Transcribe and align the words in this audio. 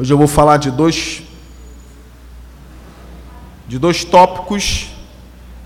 Hoje 0.00 0.14
eu 0.14 0.18
vou 0.18 0.28
falar 0.28 0.58
de 0.58 0.70
dois 0.70 1.24
de 3.66 3.80
dois 3.80 4.04
tópicos 4.04 4.90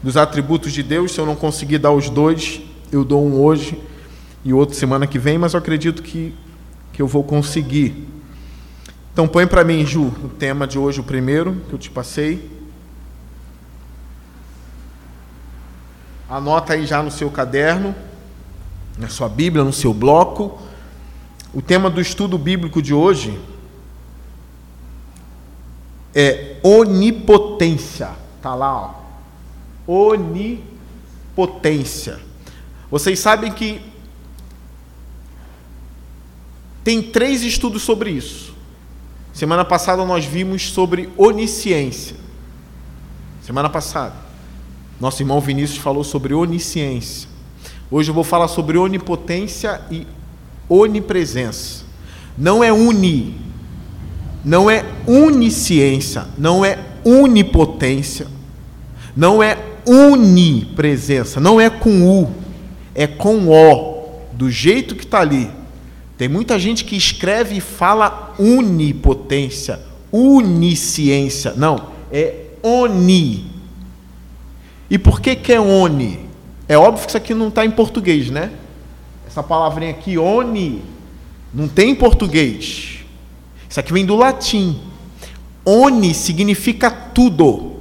dos 0.02 0.16
atributos 0.16 0.72
de 0.72 0.82
Deus. 0.82 1.12
Se 1.12 1.20
eu 1.20 1.26
não 1.26 1.36
conseguir 1.36 1.76
dar 1.76 1.90
os 1.90 2.08
dois, 2.08 2.62
eu 2.90 3.04
dou 3.04 3.22
um 3.22 3.38
hoje 3.42 3.78
e 4.42 4.54
outro 4.54 4.74
semana 4.74 5.06
que 5.06 5.18
vem, 5.18 5.36
mas 5.36 5.52
eu 5.52 5.58
acredito 5.58 6.02
que, 6.02 6.34
que 6.94 7.02
eu 7.02 7.06
vou 7.06 7.22
conseguir. 7.22 8.08
Então 9.12 9.28
põe 9.28 9.46
para 9.46 9.62
mim, 9.64 9.84
Ju, 9.84 10.04
o 10.24 10.30
tema 10.30 10.66
de 10.66 10.78
hoje, 10.78 11.00
o 11.00 11.04
primeiro 11.04 11.60
que 11.68 11.74
eu 11.74 11.78
te 11.78 11.90
passei. 11.90 12.50
Anota 16.26 16.72
aí 16.72 16.86
já 16.86 17.02
no 17.02 17.10
seu 17.10 17.30
caderno, 17.30 17.94
na 18.96 19.10
sua 19.10 19.28
Bíblia, 19.28 19.62
no 19.62 19.74
seu 19.74 19.92
bloco. 19.92 20.58
O 21.52 21.60
tema 21.60 21.90
do 21.90 22.00
estudo 22.00 22.38
bíblico 22.38 22.80
de 22.80 22.94
hoje 22.94 23.38
é 26.14 26.56
onipotência. 26.62 28.10
Tá 28.40 28.54
lá, 28.54 28.76
ó. 28.76 28.94
Onipotência. 30.10 32.20
Vocês 32.90 33.18
sabem 33.18 33.52
que 33.52 33.80
tem 36.84 37.02
três 37.02 37.42
estudos 37.42 37.82
sobre 37.82 38.10
isso. 38.10 38.52
Semana 39.32 39.64
passada 39.64 40.04
nós 40.04 40.24
vimos 40.24 40.70
sobre 40.70 41.08
onisciência. 41.16 42.16
Semana 43.42 43.68
passada. 43.68 44.14
Nosso 45.00 45.22
irmão 45.22 45.40
Vinícius 45.40 45.78
falou 45.78 46.04
sobre 46.04 46.34
onisciência. 46.34 47.28
Hoje 47.90 48.10
eu 48.10 48.14
vou 48.14 48.24
falar 48.24 48.48
sobre 48.48 48.78
onipotência 48.78 49.80
e 49.90 50.06
onipresença. 50.68 51.84
Não 52.36 52.62
é 52.62 52.72
uni, 52.72 53.40
não 54.44 54.70
é 54.70 54.84
unisciência, 55.06 56.26
não 56.36 56.64
é 56.64 56.78
unipotência, 57.04 58.26
não 59.16 59.42
é 59.42 59.58
unipresença, 59.86 61.40
não 61.40 61.60
é 61.60 61.68
com 61.68 62.20
U, 62.22 62.30
é 62.94 63.06
com 63.06 63.48
O, 63.48 64.20
do 64.32 64.50
jeito 64.50 64.94
que 64.94 65.04
está 65.04 65.20
ali. 65.20 65.50
Tem 66.18 66.28
muita 66.28 66.58
gente 66.58 66.84
que 66.84 66.96
escreve 66.96 67.56
e 67.56 67.60
fala 67.60 68.34
unipotência, 68.38 69.80
unisciência. 70.12 71.52
Não, 71.56 71.88
é 72.10 72.34
oni. 72.62 73.50
E 74.88 74.98
por 74.98 75.20
que, 75.20 75.34
que 75.34 75.52
é 75.52 75.60
oni? 75.60 76.20
É 76.68 76.76
óbvio 76.76 77.04
que 77.04 77.10
isso 77.10 77.16
aqui 77.16 77.34
não 77.34 77.48
está 77.48 77.64
em 77.64 77.70
português, 77.70 78.30
né? 78.30 78.52
Essa 79.26 79.42
palavrinha 79.42 79.90
aqui, 79.90 80.18
oni, 80.18 80.82
não 81.52 81.66
tem 81.66 81.90
em 81.90 81.94
português. 81.94 83.01
Isso 83.72 83.80
aqui 83.80 83.90
vem 83.90 84.04
do 84.04 84.16
latim. 84.16 84.78
Oni 85.64 86.12
significa 86.12 86.90
tudo. 86.90 87.76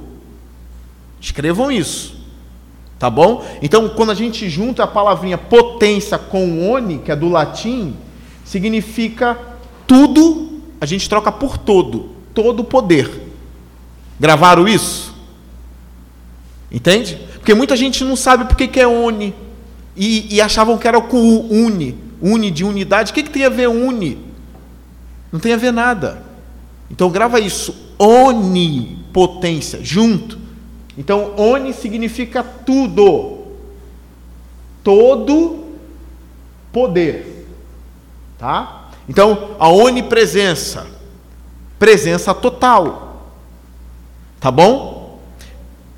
Escrevam 1.20 1.70
isso. 1.70 2.16
Tá 2.98 3.10
bom? 3.10 3.44
Então, 3.60 3.90
quando 3.90 4.08
a 4.08 4.14
gente 4.14 4.48
junta 4.48 4.84
a 4.84 4.86
palavrinha 4.86 5.36
potência 5.36 6.16
com 6.16 6.70
oni, 6.70 7.00
que 7.00 7.12
é 7.12 7.14
do 7.14 7.28
latim, 7.28 7.94
significa 8.42 9.38
tudo, 9.86 10.62
a 10.80 10.86
gente 10.86 11.06
troca 11.10 11.30
por 11.30 11.58
todo, 11.58 12.08
todo 12.32 12.64
poder. 12.64 13.28
Gravaram 14.18 14.66
isso? 14.66 15.14
Entende? 16.70 17.20
Porque 17.34 17.52
muita 17.52 17.76
gente 17.76 18.02
não 18.02 18.16
sabe 18.16 18.46
por 18.46 18.56
que 18.56 18.80
é 18.80 18.88
oni 18.88 19.34
e, 19.94 20.36
e 20.36 20.40
achavam 20.40 20.78
que 20.78 20.88
era 20.88 20.98
o 20.98 21.52
uni, 21.52 21.98
uni 22.22 22.50
de 22.50 22.64
unidade. 22.64 23.12
O 23.12 23.14
que, 23.14 23.24
que 23.24 23.30
tem 23.30 23.44
a 23.44 23.50
ver 23.50 23.68
uni? 23.68 24.31
Não 25.32 25.40
tem 25.40 25.54
a 25.54 25.56
ver 25.56 25.72
nada. 25.72 26.22
Então 26.90 27.10
grava 27.10 27.40
isso, 27.40 27.74
onipotência, 27.98 29.80
junto. 29.82 30.38
Então, 30.96 31.32
oni 31.38 31.72
significa 31.72 32.42
tudo, 32.42 33.38
todo 34.84 35.64
poder. 36.70 37.48
Tá? 38.38 38.90
Então, 39.08 39.56
a 39.58 39.68
onipresença, 39.68 40.86
presença 41.78 42.34
total. 42.34 43.32
Tá 44.38 44.50
bom? 44.50 45.20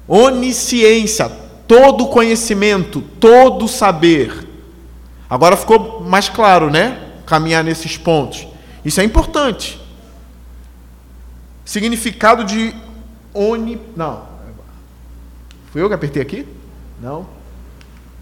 Onisciência, 0.07 1.29
todo 1.67 2.07
conhecimento, 2.07 3.01
todo 3.19 3.67
saber. 3.67 4.47
Agora 5.29 5.57
ficou 5.57 6.01
mais 6.03 6.29
claro, 6.29 6.71
né? 6.71 7.01
Caminhar 7.27 7.65
nesses 7.65 7.97
pontos. 7.97 8.47
Isso 8.85 9.01
é 9.01 9.05
importante. 9.05 9.81
Significado 11.65 12.45
de 12.45 12.75
oni. 13.33 13.81
Não. 13.97 14.27
Fui 15.73 15.83
eu 15.83 15.89
que 15.89 15.95
apertei 15.95 16.21
aqui? 16.21 16.47
Não. 17.01 17.27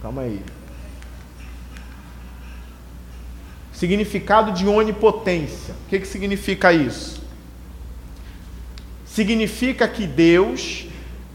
Calma 0.01 0.23
aí. 0.23 0.41
Significado 3.73 4.53
de 4.53 4.67
onipotência. 4.67 5.75
O 5.87 5.89
que, 5.89 5.99
que 5.99 6.07
significa 6.07 6.73
isso? 6.73 7.21
Significa 9.05 9.89
que 9.89 10.07
Deus 10.07 10.87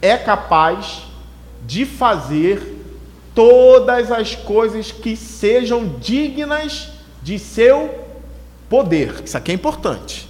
é 0.01 0.17
capaz 0.17 1.03
de 1.65 1.85
fazer 1.85 2.75
todas 3.35 4.11
as 4.11 4.33
coisas 4.33 4.91
que 4.91 5.15
sejam 5.15 5.99
dignas 5.99 6.89
de 7.21 7.37
seu 7.37 8.06
poder. 8.69 9.23
Isso 9.23 9.37
aqui 9.37 9.51
é 9.51 9.55
importante. 9.55 10.27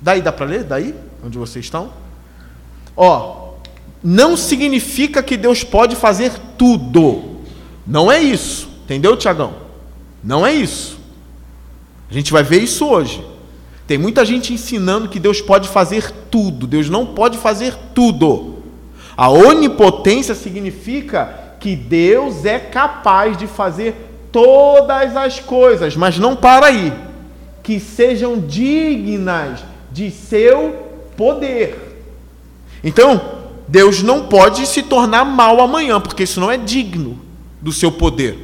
Daí 0.00 0.20
dá 0.20 0.32
para 0.32 0.46
ler? 0.46 0.64
Daí? 0.64 0.94
Onde 1.24 1.38
vocês 1.38 1.64
estão? 1.64 1.90
Ó, 2.96 3.52
não 4.02 4.36
significa 4.36 5.22
que 5.22 5.36
Deus 5.36 5.62
pode 5.62 5.94
fazer 5.94 6.32
tudo. 6.58 7.40
Não 7.86 8.10
é 8.10 8.20
isso. 8.20 8.68
Entendeu, 8.84 9.16
Tiagão? 9.16 9.54
Não 10.22 10.46
é 10.46 10.52
isso. 10.52 10.98
A 12.10 12.14
gente 12.14 12.32
vai 12.32 12.42
ver 12.42 12.60
isso 12.62 12.86
hoje. 12.86 13.24
Tem 13.86 13.96
muita 13.96 14.24
gente 14.24 14.52
ensinando 14.52 15.08
que 15.08 15.20
Deus 15.20 15.40
pode 15.40 15.68
fazer 15.68 16.10
tudo. 16.30 16.66
Deus 16.66 16.88
não 16.88 17.06
pode 17.06 17.38
fazer 17.38 17.74
tudo. 17.94 18.62
A 19.16 19.28
onipotência 19.28 20.34
significa 20.34 21.54
que 21.60 21.76
Deus 21.76 22.44
é 22.44 22.58
capaz 22.58 23.36
de 23.36 23.46
fazer 23.46 24.28
todas 24.32 25.16
as 25.16 25.38
coisas, 25.38 25.96
mas 25.96 26.18
não 26.18 26.34
para 26.34 26.66
aí. 26.66 26.92
Que 27.62 27.78
sejam 27.78 28.40
dignas 28.40 29.64
de 29.90 30.10
seu 30.10 30.88
poder. 31.16 32.04
Então, 32.82 33.42
Deus 33.68 34.02
não 34.02 34.26
pode 34.26 34.66
se 34.66 34.82
tornar 34.82 35.24
mal 35.24 35.60
amanhã, 35.60 36.00
porque 36.00 36.24
isso 36.24 36.40
não 36.40 36.50
é 36.50 36.56
digno 36.56 37.18
do 37.60 37.72
seu 37.72 37.92
poder. 37.92 38.38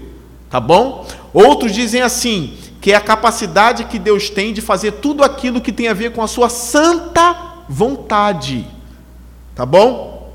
Tá 0.48 0.60
bom? 0.60 1.06
Outros 1.32 1.72
dizem 1.72 2.00
assim: 2.02 2.56
que 2.80 2.92
é 2.92 2.96
a 2.96 3.00
capacidade 3.00 3.84
que 3.84 3.98
Deus 3.98 4.30
tem 4.30 4.52
de 4.52 4.60
fazer 4.60 4.92
tudo 4.92 5.22
aquilo 5.22 5.60
que 5.60 5.72
tem 5.72 5.88
a 5.88 5.94
ver 5.94 6.12
com 6.12 6.22
a 6.22 6.28
sua 6.28 6.48
santa 6.48 7.64
vontade. 7.68 8.66
Tá 9.54 9.66
bom? 9.66 10.32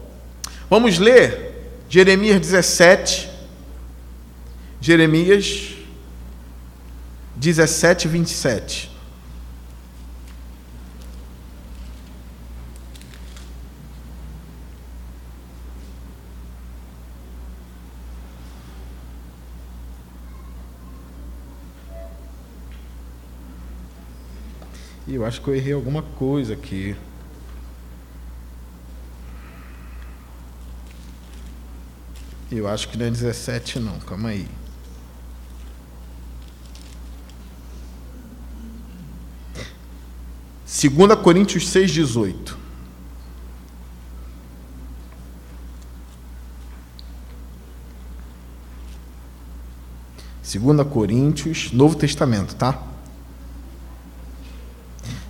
Vamos 0.70 1.00
ler 1.00 1.84
Jeremias 1.90 2.40
17. 2.40 3.30
Jeremias 4.82 5.73
17, 7.44 8.08
27. 8.08 8.90
E 25.06 25.16
eu 25.16 25.26
acho 25.26 25.42
que 25.42 25.50
eu 25.50 25.56
errei 25.56 25.74
alguma 25.74 26.02
coisa 26.02 26.54
aqui. 26.54 26.96
Eu 32.50 32.70
acho 32.70 32.88
que 32.88 32.98
não 32.98 33.08
é 33.08 33.12
17 33.12 33.80
não, 33.80 34.00
calma 34.00 34.30
aí. 34.30 34.63
Segunda 40.84 41.16
Coríntios 41.16 41.70
6:18. 41.70 42.58
Segunda 50.42 50.84
Coríntios, 50.84 51.72
Novo 51.72 51.96
Testamento, 51.96 52.54
tá? 52.56 52.84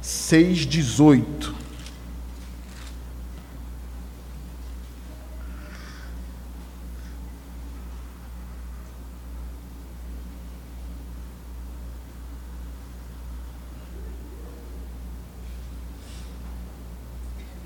6,18. 0.01 1.52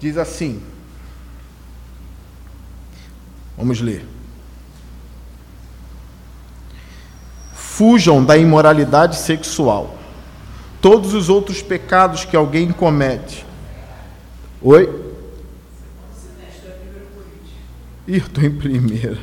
Diz 0.08 0.18
assim: 0.18 0.62
Vamos 3.58 3.82
ler. 3.82 4.06
Fujam 7.54 8.24
da 8.24 8.38
imoralidade 8.38 9.18
sexual. 9.18 9.98
Todos 10.82 11.14
os 11.14 11.28
outros 11.28 11.62
pecados 11.62 12.24
que 12.24 12.36
alguém 12.36 12.72
comete. 12.72 13.46
Oi? 14.62 15.06
Ih, 18.08 18.18
estou 18.18 18.44
em 18.44 18.56
primeira. 18.56 19.18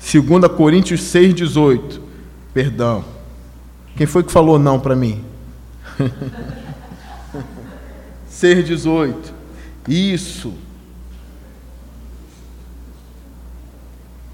2 0.00 0.52
Coríntios 0.56 1.00
6,18. 1.00 2.00
Perdão. 2.54 3.04
Quem 3.96 4.06
foi 4.06 4.22
que 4.22 4.30
falou 4.30 4.58
não 4.58 4.78
para 4.78 4.94
mim? 4.94 5.24
6,18. 8.30 9.41
Isso. 9.88 10.54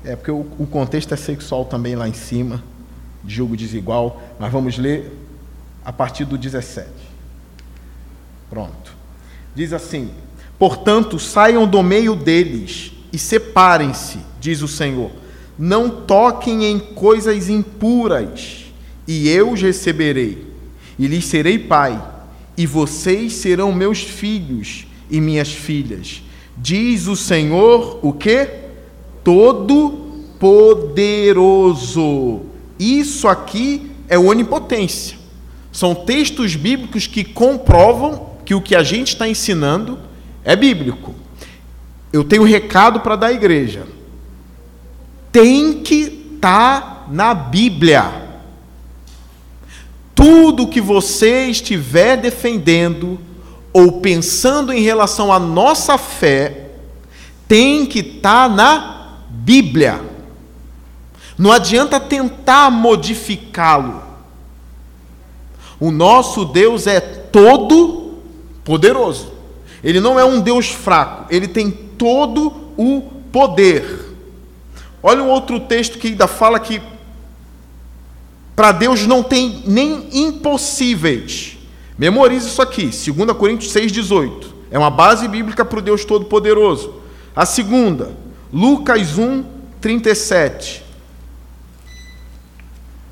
É 0.05 0.15
porque 0.15 0.31
o, 0.31 0.47
o 0.59 0.67
contexto 0.67 1.12
é 1.12 1.17
sexual 1.17 1.65
também 1.65 1.95
lá 1.95 2.09
em 2.09 2.15
cima, 2.15 2.62
de 3.25 3.35
jogo 3.35 3.56
desigual, 3.56 4.23
mas 4.39 4.53
vamos 4.53 4.79
ler 4.79 5.12
a 5.85 5.93
partir 5.93 6.25
do 6.25 6.39
17. 6.39 6.89
Pronto. 8.49 8.93
Diz 9.55 9.73
assim: 9.73 10.11
Portanto, 10.59 11.19
saiam 11.19 11.67
do 11.67 11.83
meio 11.83 12.15
deles 12.15 12.93
e 13.12 13.19
separem-se, 13.19 14.19
diz 14.41 14.62
o 14.62 14.69
Senhor. 14.69 15.11
Não 15.59 15.91
toquem 15.91 16.65
em 16.65 16.79
coisas 16.79 17.49
impuras, 17.49 18.67
e 19.06 19.29
eu 19.29 19.53
os 19.53 19.61
receberei, 19.61 20.47
e 20.99 21.06
lhes 21.06 21.25
serei 21.25 21.59
pai, 21.59 22.01
e 22.56 22.65
vocês 22.65 23.33
serão 23.35 23.73
meus 23.73 24.03
filhos 24.03 24.88
e 25.10 25.20
minhas 25.20 25.52
filhas. 25.52 26.22
Diz 26.56 27.06
o 27.06 27.16
Senhor, 27.16 27.99
o 28.02 28.12
que? 28.12 28.49
Todo 29.22 30.25
poderoso. 30.38 31.20
Isso 32.78 33.28
aqui 33.28 33.90
é 34.08 34.19
onipotência. 34.19 35.19
São 35.72 35.94
textos 35.94 36.56
bíblicos 36.56 37.06
que 37.06 37.22
comprovam 37.25 38.28
que 38.44 38.55
o 38.55 38.60
que 38.60 38.75
a 38.75 38.82
gente 38.82 39.08
está 39.08 39.28
ensinando 39.28 39.99
é 40.44 40.56
bíblico 40.56 41.14
eu 42.12 42.25
tenho 42.25 42.43
um 42.43 42.46
recado 42.46 43.00
para 43.00 43.16
dar 43.16 43.28
à 43.28 43.32
igreja. 43.32 43.87
Tem 45.31 45.82
que 45.82 46.32
estar 46.34 46.81
tá 46.81 47.06
na 47.10 47.34
Bíblia. 47.34 48.28
Tudo 50.14 50.66
que 50.66 50.81
você 50.81 51.46
estiver 51.46 52.16
defendendo 52.16 53.20
ou 53.79 54.01
pensando 54.01 54.73
em 54.73 54.81
relação 54.81 55.33
à 55.33 55.39
nossa 55.39 55.97
fé 55.97 56.71
tem 57.47 57.87
que 57.87 58.01
estar 58.01 58.49
tá 58.49 58.55
na 58.55 59.19
Bíblia. 59.31 60.01
Não 61.39 61.53
adianta 61.53 62.01
tentar 62.01 62.73
modificá-lo. 62.73 64.03
O 65.79 65.93
nosso 65.93 66.45
Deus 66.45 66.89
é 66.89 66.99
todo 66.99 68.19
poderoso. 68.65 69.33
Ele 69.85 70.01
não 70.01 70.19
é 70.19 70.25
um 70.25 70.41
Deus 70.41 70.67
fraco, 70.67 71.33
ele 71.33 71.47
tem 71.47 71.71
todo 71.71 72.73
o 72.77 73.01
poder. 73.31 74.17
Olha 75.01 75.23
um 75.23 75.29
outro 75.29 75.61
texto 75.61 75.99
que 75.99 76.09
ainda 76.09 76.27
fala 76.27 76.59
que 76.59 76.83
para 78.57 78.73
Deus 78.73 79.07
não 79.07 79.23
tem 79.23 79.63
nem 79.67 80.09
impossíveis. 80.13 81.57
Memorize 81.99 82.47
isso 82.47 82.62
aqui, 82.62 82.85
2 82.85 83.33
Coríntios 83.37 83.73
6,18. 83.73 84.47
É 84.71 84.79
uma 84.79 84.91
base 84.91 85.27
bíblica 85.27 85.65
para 85.65 85.81
o 85.81 85.83
Deus 85.83 86.05
Todo-Poderoso. 86.05 87.03
A 87.35 87.45
segunda, 87.45 88.17
Lucas 88.53 89.19
1, 89.19 89.45
37. 89.81 90.85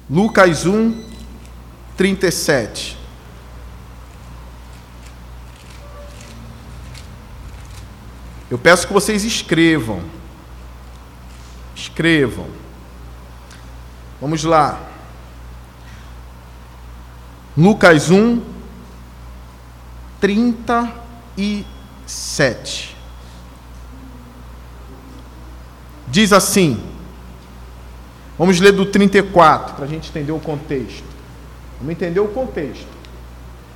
Lucas 0.08 0.66
1, 0.66 1.02
37. 1.96 2.96
Eu 8.48 8.58
peço 8.58 8.86
que 8.86 8.92
vocês 8.92 9.24
escrevam. 9.24 10.00
Escrevam. 11.74 12.46
Vamos 14.20 14.44
lá. 14.44 14.80
Lucas 17.56 18.10
1, 18.10 18.55
37. 20.20 22.96
Diz 26.08 26.32
assim. 26.32 26.80
Vamos 28.38 28.60
ler 28.60 28.72
do 28.72 28.86
34 28.86 29.76
para 29.76 29.86
a 29.86 29.88
gente 29.88 30.10
entender 30.10 30.32
o 30.32 30.40
contexto. 30.40 31.04
Vamos 31.78 31.92
entender 31.92 32.20
o 32.20 32.28
contexto. 32.28 32.86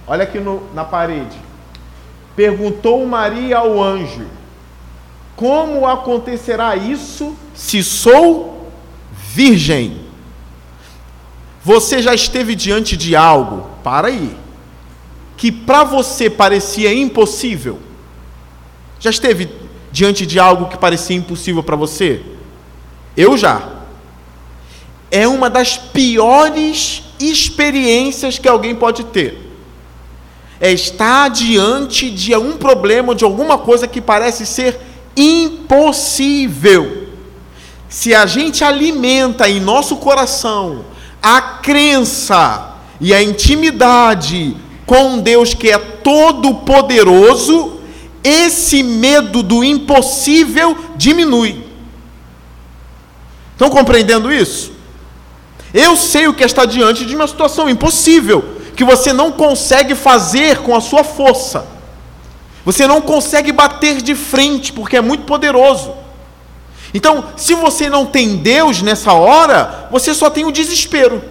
Olha 0.07 0.25
aqui 0.25 0.39
no, 0.39 0.63
na 0.75 0.85
parede. 0.85 1.39
Perguntou 2.37 3.07
Maria 3.07 3.57
ao 3.59 3.83
anjo 3.83 4.27
como 5.41 5.87
acontecerá 5.87 6.77
isso 6.77 7.35
se 7.55 7.83
sou 7.83 8.71
virgem? 9.11 10.03
Você 11.65 12.03
já 12.03 12.15
esteve 12.15 12.55
diante 12.55 12.95
de 12.95 13.17
algo, 13.17 13.67
para 13.83 14.09
aí, 14.09 14.37
que 15.41 15.51
para 15.51 15.85
você 15.85 16.29
parecia 16.29 16.93
impossível? 16.93 17.79
Já 18.99 19.09
esteve 19.09 19.49
diante 19.91 20.27
de 20.27 20.39
algo 20.39 20.67
que 20.67 20.77
parecia 20.77 21.17
impossível 21.17 21.63
para 21.63 21.77
você? 21.77 22.21
Eu 23.17 23.39
já. 23.39 23.67
É 25.11 25.27
uma 25.27 25.49
das 25.49 25.79
piores 25.79 27.05
experiências 27.19 28.39
que 28.39 28.47
alguém 28.47 28.75
pode 28.75 29.03
ter. 29.05 29.51
É 30.61 30.71
estar 30.71 31.31
diante 31.31 32.11
de 32.11 32.37
um 32.37 32.59
problema, 32.59 33.15
de 33.15 33.25
alguma 33.25 33.57
coisa 33.57 33.89
que 33.89 34.03
parece 34.03 34.45
ser 34.45 34.79
impossível. 35.17 37.09
Se 37.89 38.15
a 38.15 38.27
gente 38.27 38.63
alimenta 38.63 39.49
em 39.49 39.59
nosso 39.59 39.97
coração 39.97 40.85
a 41.23 41.41
crença 41.41 42.75
e 43.01 43.15
a 43.15 43.23
intimidade 43.23 44.55
com 44.91 45.21
Deus 45.21 45.55
que 45.55 45.71
é 45.71 45.79
todo 45.79 46.53
poderoso, 46.53 47.79
esse 48.25 48.83
medo 48.83 49.41
do 49.41 49.63
impossível 49.63 50.77
diminui. 50.97 51.65
Estão 53.53 53.71
compreendendo 53.71 54.33
isso? 54.33 54.73
Eu 55.73 55.95
sei 55.95 56.27
o 56.27 56.35
que 56.35 56.43
estar 56.43 56.65
diante 56.65 57.07
de 57.07 57.15
uma 57.15 57.29
situação 57.29 57.71
impossível, 57.71 58.57
que 58.75 58.83
você 58.83 59.13
não 59.13 59.31
consegue 59.31 59.95
fazer 59.95 60.59
com 60.59 60.75
a 60.75 60.81
sua 60.81 61.05
força. 61.05 61.65
Você 62.65 62.85
não 62.85 63.01
consegue 63.01 63.53
bater 63.53 64.03
de 64.03 64.17
frente 64.17 64.73
porque 64.73 64.97
é 64.97 65.01
muito 65.01 65.23
poderoso. 65.23 65.95
Então, 66.93 67.27
se 67.37 67.55
você 67.55 67.89
não 67.89 68.07
tem 68.07 68.39
Deus 68.39 68.83
nessa 68.83 69.13
hora, 69.13 69.89
você 69.93 70.13
só 70.13 70.29
tem 70.29 70.45
o 70.45 70.51
desespero. 70.51 71.23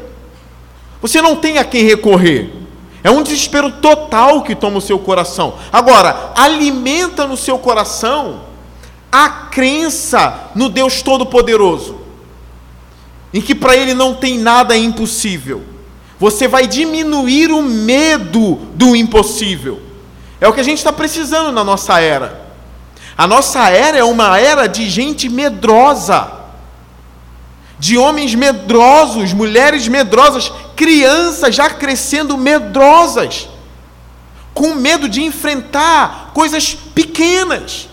Você 1.02 1.22
não 1.22 1.36
tem 1.36 1.58
a 1.58 1.66
quem 1.66 1.84
recorrer. 1.84 2.59
É 3.04 3.10
um 3.10 3.24
desespero 3.24 3.72
total 3.72 4.42
que 4.44 4.56
toma 4.56 4.78
o 4.78 4.82
seu 4.82 5.00
coração. 5.00 5.56
Agora, 5.72 6.32
alimenta 6.36 7.26
no 7.26 7.38
seu 7.38 7.58
coração 7.58 8.42
a 9.12 9.30
crença 9.30 10.52
no 10.54 10.70
Deus 10.70 11.02
Todo-Poderoso, 11.02 11.98
em 13.34 13.42
que 13.42 13.56
para 13.56 13.76
Ele 13.76 13.94
não 13.94 14.14
tem 14.14 14.38
nada 14.38 14.78
impossível. 14.78 15.64
Você 16.20 16.48
vai 16.48 16.68
diminuir 16.68 17.52
o 17.52 17.62
medo 17.62 18.56
do 18.76 18.96
impossível. 18.96 19.82
É 20.42 20.48
o 20.48 20.54
que 20.54 20.60
a 20.60 20.64
gente 20.64 20.80
está 20.80 20.92
precisando 20.92 21.52
na 21.52 21.64
nossa 21.64 22.00
era. 22.00 22.50
A 23.18 23.26
nossa 23.28 23.70
era 23.70 23.98
é 23.98 24.04
uma 24.04 24.38
era 24.38 24.68
de 24.68 24.90
gente 24.90 25.28
medrosa, 25.28 26.32
de 27.78 27.98
homens 27.98 28.36
medrosos, 28.36 29.34
mulheres 29.34 29.88
medrosas, 29.88 30.52
crianças 30.80 31.54
já 31.54 31.70
crescendo 31.70 32.38
medrosas, 32.38 33.50
com 34.54 34.76
medo 34.76 35.10
de 35.10 35.22
enfrentar 35.22 36.32
coisas 36.34 36.74
pequenas, 36.74 37.90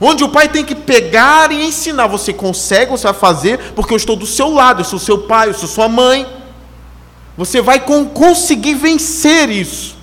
onde 0.00 0.24
o 0.24 0.30
pai 0.30 0.48
tem 0.48 0.64
que 0.64 0.74
pegar 0.74 1.52
e 1.52 1.66
ensinar: 1.66 2.06
você 2.06 2.32
consegue, 2.32 2.90
você 2.90 3.04
vai 3.04 3.12
fazer, 3.12 3.58
porque 3.76 3.92
eu 3.92 3.98
estou 3.98 4.16
do 4.16 4.24
seu 4.24 4.48
lado, 4.48 4.80
eu 4.80 4.86
sou 4.86 4.98
seu 4.98 5.18
pai, 5.18 5.50
eu 5.50 5.54
sou 5.54 5.68
sua 5.68 5.86
mãe. 5.86 6.26
Você 7.36 7.60
vai 7.60 7.80
conseguir 7.80 8.74
vencer 8.74 9.50
isso. 9.50 9.94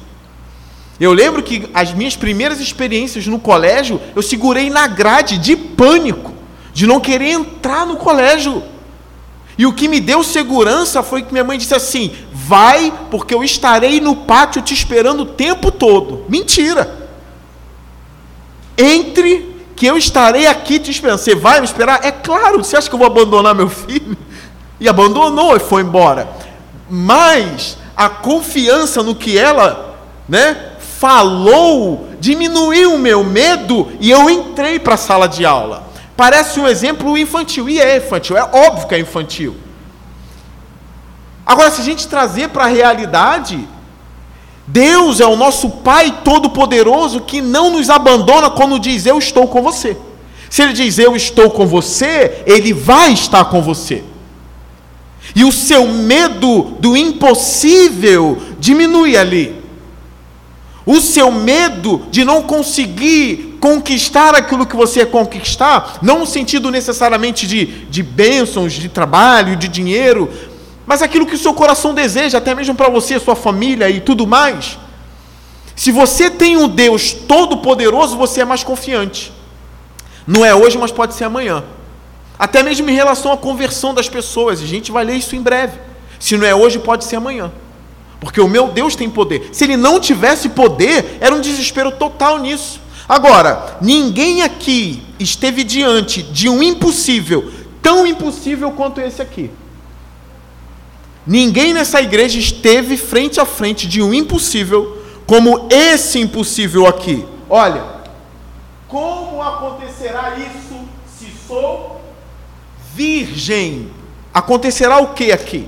Eu 0.99 1.13
lembro 1.13 1.41
que 1.41 1.67
as 1.73 1.91
minhas 1.91 2.15
primeiras 2.15 2.59
experiências 2.59 3.25
no 3.25 3.39
colégio, 3.39 3.99
eu 4.15 4.21
segurei 4.21 4.69
na 4.69 4.85
grade 4.85 5.39
de 5.39 5.55
pânico, 5.55 6.35
de 6.71 6.85
não 6.85 6.99
querer 6.99 7.31
entrar 7.31 7.87
no 7.87 7.95
colégio. 7.95 8.61
E 9.57 9.65
o 9.65 9.73
que 9.73 9.87
me 9.87 9.99
deu 9.99 10.23
segurança 10.23 11.03
foi 11.03 11.21
que 11.21 11.31
minha 11.31 11.43
mãe 11.43 11.57
disse 11.57 11.75
assim: 11.75 12.11
vai, 12.31 12.93
porque 13.09 13.33
eu 13.33 13.43
estarei 13.43 13.99
no 13.99 14.15
pátio 14.15 14.61
te 14.61 14.73
esperando 14.73 15.21
o 15.21 15.25
tempo 15.25 15.71
todo. 15.71 16.25
Mentira! 16.27 17.01
entre 18.81 19.55
que 19.75 19.85
eu 19.85 19.97
estarei 19.97 20.47
aqui 20.47 20.79
te 20.79 20.91
esperando. 20.91 21.19
Você 21.19 21.35
vai 21.35 21.59
me 21.59 21.65
esperar? 21.65 21.99
É 22.03 22.11
claro, 22.11 22.63
você 22.63 22.75
acha 22.75 22.89
que 22.89 22.95
eu 22.95 22.99
vou 22.99 23.07
abandonar 23.07 23.55
meu 23.55 23.69
filho? 23.69 24.17
E 24.79 24.89
abandonou 24.89 25.55
e 25.55 25.59
foi 25.59 25.81
embora. 25.81 26.29
Mas 26.89 27.77
a 27.95 28.09
confiança 28.09 29.03
no 29.03 29.15
que 29.15 29.37
ela, 29.37 29.95
né, 30.27 30.71
falou 30.79 32.09
diminuiu 32.19 32.95
o 32.95 32.99
meu 32.99 33.23
medo 33.23 33.91
e 33.99 34.11
eu 34.11 34.29
entrei 34.29 34.79
para 34.79 34.95
a 34.95 34.97
sala 34.97 35.27
de 35.27 35.45
aula. 35.45 35.90
Parece 36.21 36.59
um 36.59 36.67
exemplo 36.67 37.17
infantil, 37.17 37.67
e 37.67 37.79
é 37.79 37.97
infantil, 37.97 38.37
é 38.37 38.43
óbvio 38.43 38.87
que 38.87 38.93
é 38.93 38.99
infantil. 38.99 39.55
Agora, 41.43 41.71
se 41.71 41.81
a 41.81 41.83
gente 41.83 42.07
trazer 42.07 42.49
para 42.49 42.65
a 42.65 42.67
realidade, 42.67 43.67
Deus 44.67 45.19
é 45.19 45.25
o 45.25 45.35
nosso 45.35 45.67
Pai 45.67 46.19
Todo-Poderoso 46.23 47.21
que 47.21 47.41
não 47.41 47.71
nos 47.71 47.89
abandona 47.89 48.51
quando 48.51 48.77
diz: 48.77 49.07
Eu 49.07 49.17
estou 49.17 49.47
com 49.47 49.63
você. 49.63 49.97
Se 50.47 50.61
Ele 50.61 50.73
diz: 50.73 50.99
Eu 50.99 51.15
estou 51.15 51.49
com 51.49 51.65
você, 51.65 52.43
Ele 52.45 52.71
vai 52.71 53.13
estar 53.13 53.45
com 53.45 53.59
você. 53.59 54.03
E 55.35 55.43
o 55.43 55.51
seu 55.51 55.87
medo 55.87 56.75
do 56.79 56.95
impossível 56.95 58.39
diminui 58.59 59.17
ali. 59.17 59.59
O 60.85 61.01
seu 61.01 61.31
medo 61.31 62.05
de 62.11 62.23
não 62.23 62.43
conseguir 62.43 63.50
conquistar 63.61 64.33
aquilo 64.33 64.65
que 64.65 64.75
você 64.75 65.05
conquistar, 65.05 65.99
não 66.01 66.19
no 66.19 66.25
sentido 66.25 66.71
necessariamente 66.71 67.45
de, 67.45 67.65
de 67.85 68.01
bênçãos, 68.01 68.73
de 68.73 68.89
trabalho, 68.89 69.55
de 69.55 69.67
dinheiro, 69.67 70.29
mas 70.87 71.03
aquilo 71.03 71.27
que 71.27 71.35
o 71.35 71.37
seu 71.37 71.53
coração 71.53 71.93
deseja, 71.93 72.39
até 72.39 72.55
mesmo 72.55 72.73
para 72.73 72.89
você, 72.89 73.19
sua 73.19 73.35
família 73.35 73.87
e 73.87 74.01
tudo 74.01 74.25
mais. 74.25 74.79
Se 75.75 75.91
você 75.91 76.29
tem 76.29 76.57
um 76.57 76.67
Deus 76.67 77.13
todo-poderoso, 77.13 78.17
você 78.17 78.41
é 78.41 78.45
mais 78.45 78.63
confiante. 78.63 79.31
Não 80.25 80.43
é 80.43 80.55
hoje, 80.55 80.79
mas 80.79 80.91
pode 80.91 81.13
ser 81.13 81.25
amanhã. 81.25 81.63
Até 82.39 82.63
mesmo 82.63 82.89
em 82.89 82.95
relação 82.95 83.31
à 83.31 83.37
conversão 83.37 83.93
das 83.93 84.09
pessoas, 84.09 84.59
a 84.59 84.65
gente 84.65 84.91
vai 84.91 85.05
ler 85.05 85.17
isso 85.17 85.35
em 85.35 85.41
breve. 85.41 85.77
Se 86.19 86.35
não 86.35 86.47
é 86.47 86.55
hoje, 86.55 86.79
pode 86.79 87.05
ser 87.05 87.17
amanhã. 87.17 87.51
Porque 88.19 88.41
o 88.41 88.47
meu 88.47 88.69
Deus 88.69 88.95
tem 88.95 89.09
poder. 89.09 89.49
Se 89.51 89.63
ele 89.63 89.77
não 89.77 89.99
tivesse 89.99 90.49
poder, 90.49 91.19
era 91.21 91.33
um 91.33 91.39
desespero 91.39 91.91
total 91.91 92.39
nisso. 92.39 92.80
Agora, 93.11 93.75
ninguém 93.81 94.41
aqui 94.41 95.03
esteve 95.19 95.65
diante 95.65 96.23
de 96.23 96.47
um 96.47 96.63
impossível, 96.63 97.51
tão 97.81 98.07
impossível 98.07 98.71
quanto 98.71 99.01
esse 99.01 99.21
aqui. 99.21 99.51
Ninguém 101.27 101.73
nessa 101.73 102.01
igreja 102.01 102.39
esteve 102.39 102.95
frente 102.95 103.37
a 103.37 103.45
frente 103.45 103.85
de 103.85 104.01
um 104.01 104.13
impossível 104.13 105.03
como 105.27 105.67
esse 105.69 106.19
impossível 106.21 106.87
aqui. 106.87 107.25
Olha, 107.49 107.83
como 108.87 109.41
acontecerá 109.41 110.37
isso 110.37 110.79
se 111.19 111.33
sou 111.45 111.99
virgem? 112.95 113.91
Acontecerá 114.33 114.99
o 114.99 115.07
que 115.07 115.33
aqui? 115.33 115.67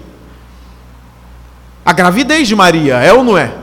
A 1.86 1.92
gravidez 1.92 2.48
de 2.48 2.56
Maria, 2.56 3.00
é 3.00 3.12
ou 3.12 3.22
não 3.22 3.38
é? 3.38 3.63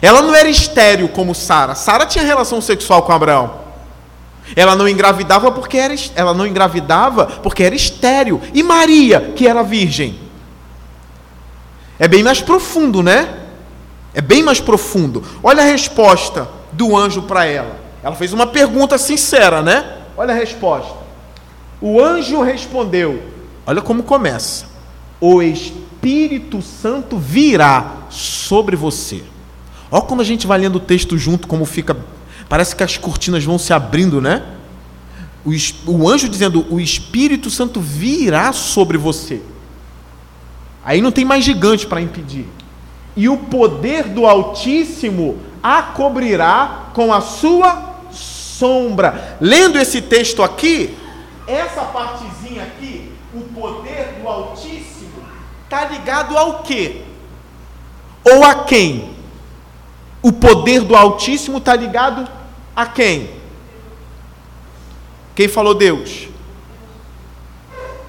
Ela 0.00 0.22
não 0.22 0.34
era 0.34 0.48
estéril 0.48 1.08
como 1.08 1.34
Sara. 1.34 1.74
Sara 1.74 2.06
tinha 2.06 2.24
relação 2.24 2.60
sexual 2.60 3.02
com 3.02 3.12
Abraão. 3.12 3.62
Ela 4.56 4.74
não 4.74 4.88
engravidava 4.88 5.50
porque 5.52 5.76
era 5.76 5.94
ela 6.14 6.34
não 6.34 6.46
engravidava 6.46 7.26
porque 7.26 7.62
era 7.62 7.74
estéril. 7.74 8.40
E 8.52 8.62
Maria, 8.62 9.32
que 9.36 9.46
era 9.46 9.62
virgem? 9.62 10.18
É 11.98 12.08
bem 12.08 12.22
mais 12.22 12.40
profundo, 12.40 13.02
né? 13.02 13.38
É 14.14 14.20
bem 14.20 14.42
mais 14.42 14.60
profundo. 14.60 15.22
Olha 15.42 15.62
a 15.62 15.66
resposta 15.66 16.48
do 16.72 16.96
anjo 16.96 17.22
para 17.22 17.44
ela. 17.44 17.76
Ela 18.02 18.16
fez 18.16 18.32
uma 18.32 18.46
pergunta 18.46 18.98
sincera, 18.98 19.62
né? 19.62 19.98
Olha 20.16 20.34
a 20.34 20.36
resposta. 20.36 20.94
O 21.80 22.00
anjo 22.00 22.42
respondeu: 22.42 23.22
Olha 23.66 23.80
como 23.80 24.02
começa. 24.02 24.66
O 25.20 25.40
Espírito 25.40 25.82
Espírito 26.02 26.60
Santo 26.60 27.16
virá 27.16 28.08
sobre 28.10 28.74
você. 28.74 29.22
Olha 29.92 30.02
quando 30.02 30.22
a 30.22 30.24
gente 30.24 30.46
vai 30.46 30.58
lendo 30.58 30.76
o 30.76 30.80
texto 30.80 31.18
junto, 31.18 31.46
como 31.46 31.66
fica. 31.66 31.94
Parece 32.48 32.74
que 32.74 32.82
as 32.82 32.96
cortinas 32.96 33.44
vão 33.44 33.58
se 33.58 33.74
abrindo, 33.74 34.22
né? 34.22 34.42
O, 35.44 35.50
o 35.86 36.08
anjo 36.08 36.30
dizendo: 36.30 36.66
O 36.70 36.80
Espírito 36.80 37.50
Santo 37.50 37.78
virá 37.78 38.54
sobre 38.54 38.96
você. 38.96 39.42
Aí 40.82 41.02
não 41.02 41.12
tem 41.12 41.26
mais 41.26 41.44
gigante 41.44 41.86
para 41.86 42.00
impedir. 42.00 42.48
E 43.14 43.28
o 43.28 43.36
poder 43.36 44.04
do 44.04 44.26
Altíssimo 44.26 45.38
a 45.62 45.82
cobrirá 45.82 46.86
com 46.94 47.12
a 47.12 47.20
sua 47.20 47.96
sombra. 48.10 49.36
Lendo 49.42 49.78
esse 49.78 50.00
texto 50.00 50.42
aqui, 50.42 50.96
essa 51.46 51.82
partezinha 51.82 52.62
aqui, 52.62 53.12
o 53.34 53.40
poder 53.40 54.20
do 54.20 54.26
Altíssimo 54.26 55.22
está 55.64 55.84
ligado 55.84 56.36
ao 56.38 56.62
quê? 56.62 57.02
Ou 58.24 58.42
a 58.42 58.64
quem? 58.64 59.12
O 60.22 60.32
poder 60.32 60.82
do 60.82 60.94
Altíssimo 60.94 61.58
está 61.58 61.74
ligado 61.74 62.28
a 62.74 62.86
quem? 62.86 63.30
Quem 65.34 65.48
falou 65.48 65.74
Deus? 65.74 66.28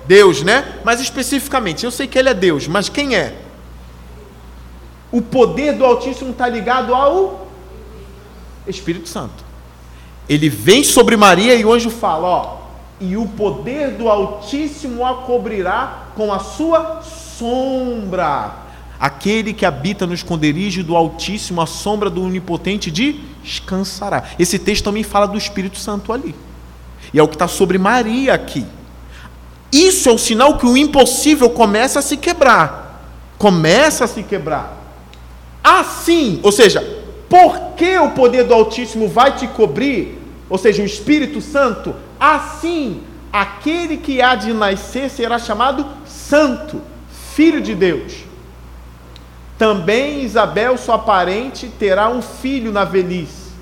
Deus, 0.06 0.44
né? 0.44 0.80
Mas 0.84 1.02
especificamente, 1.02 1.84
eu 1.84 1.92
sei 1.92 2.08
que 2.08 2.20
Ele 2.20 2.30
é 2.30 2.34
Deus, 2.34 2.68
mas 2.68 2.90
quem 2.90 3.16
é? 3.16 3.42
O 5.12 5.22
poder 5.22 5.74
do 5.74 5.86
Altíssimo 5.86 6.32
está 6.32 6.48
ligado 6.48 6.94
ao 6.94 7.48
Espírito 8.68 9.08
Santo. 9.08 9.44
Ele 10.28 10.50
vem 10.50 10.84
sobre 10.84 11.18
Maria 11.18 11.56
e 11.56 11.66
o 11.66 11.72
anjo 11.72 11.90
fala: 11.90 12.28
Ó, 12.28 12.58
e 13.00 13.18
o 13.18 13.28
poder 13.28 13.92
do 13.92 14.10
Altíssimo 14.10 15.06
a 15.06 15.24
cobrirá 15.24 16.08
com 16.16 16.32
a 16.32 16.40
sua 16.40 17.02
sombra. 17.02 18.63
Aquele 19.04 19.52
que 19.52 19.66
habita 19.66 20.08
no 20.08 20.14
esconderijo 20.14 20.82
do 20.82 20.96
Altíssimo, 20.96 21.60
a 21.60 21.66
sombra 21.66 22.10
do 22.10 22.24
Onipotente 22.24 22.90
descansará. 22.90 24.24
Esse 24.40 24.58
texto 24.58 24.86
também 24.86 25.04
fala 25.04 25.28
do 25.28 25.38
Espírito 25.38 25.78
Santo 25.78 26.14
ali. 26.14 26.34
E 27.14 27.20
é 27.20 27.22
o 27.22 27.28
que 27.28 27.36
está 27.36 27.46
sobre 27.46 27.78
Maria 27.78 28.34
aqui. 28.34 28.66
Isso 29.74 30.08
é 30.08 30.12
o 30.14 30.18
sinal 30.18 30.58
que 30.58 30.66
o 30.66 30.78
impossível 30.78 31.50
começa 31.50 32.00
a 32.00 32.02
se 32.02 32.16
quebrar. 32.16 33.04
Começa 33.38 34.06
a 34.06 34.08
se 34.08 34.24
quebrar. 34.24 34.82
Assim, 35.62 36.40
ou 36.42 36.54
seja, 36.54 36.82
porque 37.28 37.98
o 37.98 38.12
poder 38.12 38.46
do 38.46 38.54
Altíssimo 38.54 39.10
vai 39.10 39.36
te 39.36 39.48
cobrir, 39.48 40.18
ou 40.50 40.58
seja, 40.58 40.82
o 40.82 40.86
Espírito 40.86 41.42
Santo, 41.42 41.94
assim 42.18 43.02
aquele 43.34 43.98
que 43.98 44.22
há 44.22 44.34
de 44.34 44.54
nascer 44.54 45.10
será 45.10 45.38
chamado 45.38 45.86
santo 46.06 46.82
filho 47.36 47.60
de 47.60 47.76
Deus. 47.76 48.32
Também 49.64 50.26
Isabel, 50.26 50.78
sua 50.78 50.98
parente, 50.98 51.70
terá 51.70 52.10
um 52.10 52.22
filho 52.22 52.70
na 52.70 52.84
velhice. 52.84 53.54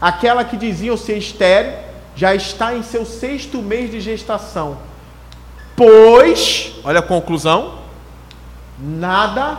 Aquela 0.00 0.44
que 0.44 0.56
diziam 0.56 0.96
ser 0.96 1.18
estéreo, 1.18 1.72
já 2.14 2.32
está 2.36 2.72
em 2.76 2.84
seu 2.84 3.04
sexto 3.04 3.60
mês 3.60 3.90
de 3.90 4.00
gestação. 4.00 4.78
Pois, 5.74 6.74
olha 6.84 7.00
a 7.00 7.02
conclusão, 7.02 7.80
nada 8.78 9.58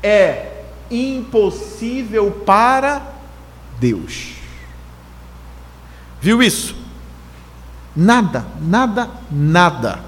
é 0.00 0.62
impossível 0.88 2.30
para 2.46 3.02
Deus. 3.80 4.28
Viu 6.20 6.40
isso? 6.40 6.76
Nada, 7.96 8.46
nada, 8.60 9.10
nada 9.28 9.98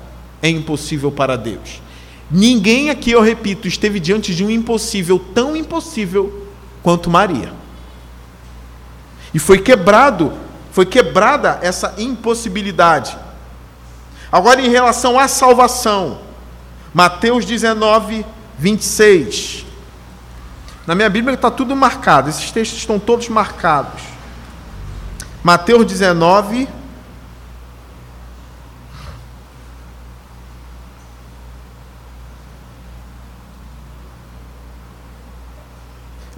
é 0.40 0.48
impossível 0.48 1.10
para 1.10 1.36
Deus. 1.36 1.82
Ninguém 2.30 2.90
aqui, 2.90 3.10
eu 3.10 3.22
repito, 3.22 3.66
esteve 3.66 3.98
diante 3.98 4.34
de 4.34 4.44
um 4.44 4.50
impossível 4.50 5.18
tão 5.34 5.56
impossível 5.56 6.46
quanto 6.82 7.08
Maria. 7.08 7.52
E 9.32 9.38
foi 9.38 9.58
quebrado, 9.58 10.32
foi 10.72 10.84
quebrada 10.84 11.58
essa 11.62 11.94
impossibilidade. 11.98 13.16
Agora, 14.30 14.60
em 14.60 14.68
relação 14.68 15.18
à 15.18 15.26
salvação, 15.26 16.20
Mateus 16.92 17.44
19, 17.44 18.24
26. 18.58 19.64
Na 20.86 20.94
minha 20.94 21.08
Bíblia 21.08 21.34
está 21.34 21.50
tudo 21.50 21.76
marcado, 21.76 22.28
esses 22.28 22.50
textos 22.50 22.78
estão 22.78 22.98
todos 22.98 23.28
marcados. 23.28 24.02
Mateus 25.42 25.86
19, 25.86 26.68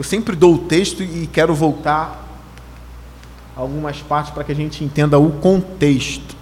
Eu 0.01 0.05
sempre 0.05 0.35
dou 0.35 0.55
o 0.55 0.59
texto 0.61 1.03
e 1.03 1.29
quero 1.31 1.55
voltar 1.55 2.27
algumas 3.55 3.99
partes 3.99 4.33
para 4.33 4.43
que 4.43 4.51
a 4.51 4.55
gente 4.55 4.83
entenda 4.83 5.19
o 5.19 5.31
contexto. 5.31 6.35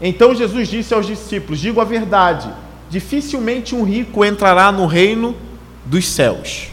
Então 0.00 0.34
Jesus 0.34 0.68
disse 0.68 0.94
aos 0.94 1.04
discípulos: 1.04 1.60
Digo 1.60 1.82
a 1.82 1.84
verdade, 1.84 2.50
dificilmente 2.88 3.74
um 3.74 3.84
rico 3.84 4.24
entrará 4.24 4.72
no 4.72 4.86
reino 4.86 5.36
dos 5.84 6.08
céus. 6.08 6.68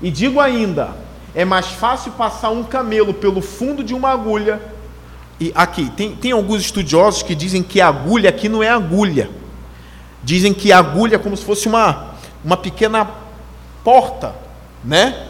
E 0.00 0.08
digo 0.08 0.38
ainda: 0.38 0.96
é 1.34 1.44
mais 1.44 1.66
fácil 1.66 2.12
passar 2.12 2.50
um 2.50 2.62
camelo 2.62 3.12
pelo 3.12 3.42
fundo 3.42 3.82
de 3.82 3.92
uma 3.92 4.10
agulha. 4.10 4.62
E 5.40 5.50
aqui, 5.52 5.90
tem, 5.96 6.14
tem 6.14 6.30
alguns 6.30 6.62
estudiosos 6.62 7.24
que 7.24 7.34
dizem 7.34 7.60
que 7.60 7.80
agulha 7.80 8.30
aqui 8.30 8.48
não 8.48 8.62
é 8.62 8.68
agulha. 8.68 9.28
Dizem 10.22 10.52
que 10.52 10.72
a 10.72 10.78
agulha 10.78 11.16
é 11.16 11.18
como 11.18 11.36
se 11.36 11.44
fosse 11.44 11.68
uma, 11.68 12.14
uma 12.44 12.56
pequena 12.56 13.08
porta, 13.84 14.34
né? 14.84 15.26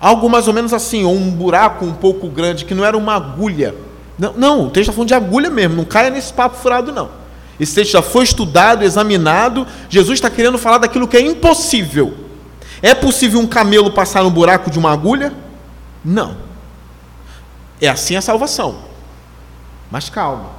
Algo 0.00 0.28
mais 0.28 0.46
ou 0.46 0.54
menos 0.54 0.72
assim, 0.72 1.04
ou 1.04 1.14
um 1.14 1.30
buraco 1.30 1.84
um 1.84 1.94
pouco 1.94 2.28
grande, 2.28 2.64
que 2.64 2.74
não 2.74 2.84
era 2.84 2.96
uma 2.96 3.14
agulha. 3.14 3.74
Não, 4.18 4.32
não 4.34 4.66
o 4.66 4.70
texto 4.70 4.90
está 4.90 4.92
falando 4.92 5.08
de 5.08 5.14
agulha 5.14 5.50
mesmo, 5.50 5.76
não 5.76 5.84
caia 5.84 6.10
nesse 6.10 6.32
papo 6.32 6.56
furado, 6.56 6.92
não. 6.92 7.10
Esse 7.58 7.74
texto 7.74 7.92
já 7.92 8.02
foi 8.02 8.24
estudado, 8.24 8.84
examinado. 8.84 9.66
Jesus 9.88 10.18
está 10.18 10.30
querendo 10.30 10.58
falar 10.58 10.78
daquilo 10.78 11.08
que 11.08 11.16
é 11.16 11.20
impossível. 11.20 12.14
É 12.80 12.94
possível 12.94 13.40
um 13.40 13.46
camelo 13.46 13.90
passar 13.90 14.22
no 14.22 14.30
buraco 14.30 14.70
de 14.70 14.78
uma 14.78 14.92
agulha? 14.92 15.32
Não. 16.04 16.36
É 17.80 17.88
assim 17.88 18.16
a 18.16 18.22
salvação. 18.22 18.76
Mas 19.90 20.08
calma, 20.08 20.50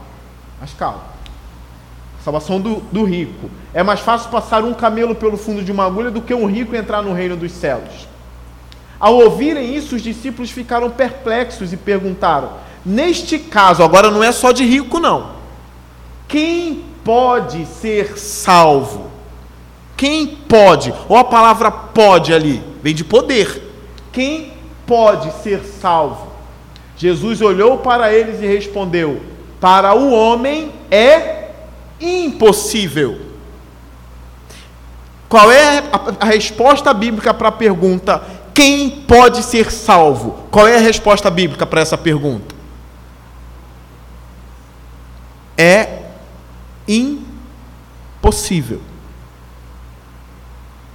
mas 0.60 0.74
calma. 0.74 1.09
Salvação 2.24 2.60
do, 2.60 2.76
do 2.92 3.04
rico. 3.04 3.50
É 3.74 3.82
mais 3.82 4.00
fácil 4.00 4.30
passar 4.30 4.64
um 4.64 4.74
camelo 4.74 5.16
pelo 5.16 5.38
fundo 5.38 5.64
de 5.64 5.72
uma 5.72 5.86
agulha 5.86 6.12
do 6.12 6.22
que 6.22 6.34
um 6.34 6.46
rico 6.46 6.76
entrar 6.76 7.02
no 7.02 7.14
reino 7.14 7.36
dos 7.36 7.52
céus. 7.52 8.08
Ao 9.00 9.16
ouvirem 9.16 9.76
isso, 9.76 9.96
os 9.96 10.02
discípulos 10.02 10.52
ficaram 10.52 10.90
perplexos 10.90 11.72
e 11.72 11.78
perguntaram: 11.78 12.52
Neste 12.86 13.40
caso, 13.40 13.82
agora 13.84 14.12
não 14.12 14.24
é 14.24 14.32
só 14.32 14.52
de 14.52 14.66
rico, 14.66 15.00
não. 15.00 15.32
Quem 16.28 16.84
pode 17.04 17.66
ser 17.66 18.18
salvo? 18.18 19.10
Quem 19.96 20.28
pode? 20.28 20.94
Ou 21.08 21.18
a 21.18 21.24
palavra 21.24 21.72
pode 21.72 22.34
ali 22.34 22.70
vem 22.82 22.94
de 22.94 23.04
poder. 23.04 23.62
Quem 24.12 24.54
pode 24.86 25.32
ser 25.44 25.62
salvo? 25.64 26.30
Jesus 26.98 27.42
olhou 27.42 27.78
para 27.78 28.14
eles 28.14 28.42
e 28.42 28.48
respondeu: 28.48 29.22
Para 29.60 29.94
o 29.94 30.12
homem 30.12 30.72
é 30.90 31.39
impossível. 32.00 33.30
Qual 35.28 35.52
é 35.52 35.84
a, 36.20 36.26
resposta 36.26 36.94
bíblica 36.94 37.34
para 37.34 37.50
a 37.50 37.52
pergunta: 37.52 38.24
quem 38.54 38.90
pode 38.90 39.44
ser 39.44 39.72
salvo? 39.72 40.44
Qual 40.50 40.68
é 40.68 40.78
a 40.78 40.82
resposta 40.82 41.30
bíblica 41.30 41.66
para 41.66 41.82
essa 41.82 41.98
pergunta? 41.98 42.56
É 45.58 46.04
impossível. 46.88 48.82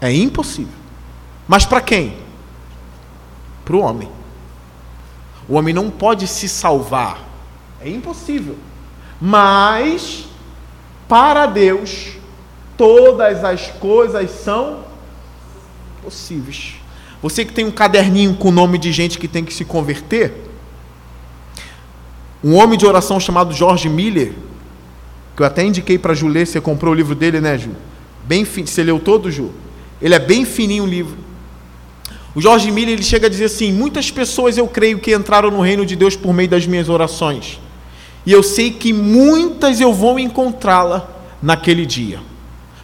É 0.01 0.13
impossível. 0.13 0.73
Mas 1.47 1.65
para 1.65 1.81
quem? 1.81 2.17
Para 3.65 3.77
o 3.77 3.81
homem. 3.81 4.11
O 5.49 5.55
homem 5.55 5.73
não 5.75 5.91
pode 5.91 6.27
se 6.27 6.49
salvar. 6.49 7.23
É 7.81 7.89
impossível. 7.89 8.57
Mas, 9.21 10.27
para 11.09 11.47
Deus, 11.47 12.13
todas 12.77 13.45
as 13.45 13.69
coisas 13.69 14.31
são 14.31 14.85
possíveis. 16.03 16.75
Você 17.23 17.45
que 17.45 17.53
tem 17.53 17.65
um 17.65 17.71
caderninho 17.71 18.35
com 18.35 18.49
o 18.49 18.53
nome 18.53 18.79
de 18.79 18.93
gente 18.93 19.19
que 19.19 19.29
tem 19.29 19.45
que 19.45 19.55
se 19.55 19.65
converter, 19.65 20.35
um 22.43 22.55
homem 22.55 22.79
de 22.79 22.85
oração 22.85 23.19
chamado 23.19 23.55
George 23.55 23.89
Miller, 23.89 24.35
que 25.35 25.43
eu 25.43 25.47
até 25.47 25.65
indiquei 25.65 25.99
para 25.99 26.15
Ju 26.15 26.29
ler, 26.29 26.47
você 26.47 26.61
comprou 26.61 26.93
o 26.93 26.97
livro 26.97 27.15
dele, 27.15 27.41
né, 27.41 27.57
Ju? 27.57 27.71
Bem, 28.25 28.45
você 28.45 28.83
leu 28.83 28.99
todo, 28.99 29.31
Ju? 29.31 29.51
Ele 30.01 30.15
é 30.15 30.19
bem 30.19 30.45
fininho 30.45 30.85
o 30.85 30.87
livro. 30.87 31.17
O 32.35 32.41
Jorge 32.41 32.71
Miller 32.71 32.95
ele 32.95 33.03
chega 33.03 33.27
a 33.27 33.31
dizer 33.31 33.45
assim: 33.45 33.73
muitas 33.73 34.11
pessoas 34.11 34.59
eu 34.59 34.67
creio 34.67 34.99
que 34.99 35.15
entraram 35.15 35.51
no 35.51 35.61
reino 35.61 35.87
de 35.87 35.95
Deus 35.95 36.17
por 36.17 36.35
meio 36.35 36.49
das 36.49 36.67
minhas 36.67 36.89
orações. 36.89 37.61
E 38.27 38.33
eu 38.33 38.43
sei 38.43 38.71
que 38.71 38.93
muitas 38.93 39.81
eu 39.81 39.93
vou 39.93 40.19
encontrá-la 40.19 41.09
naquele 41.43 41.85
dia. 41.85 42.21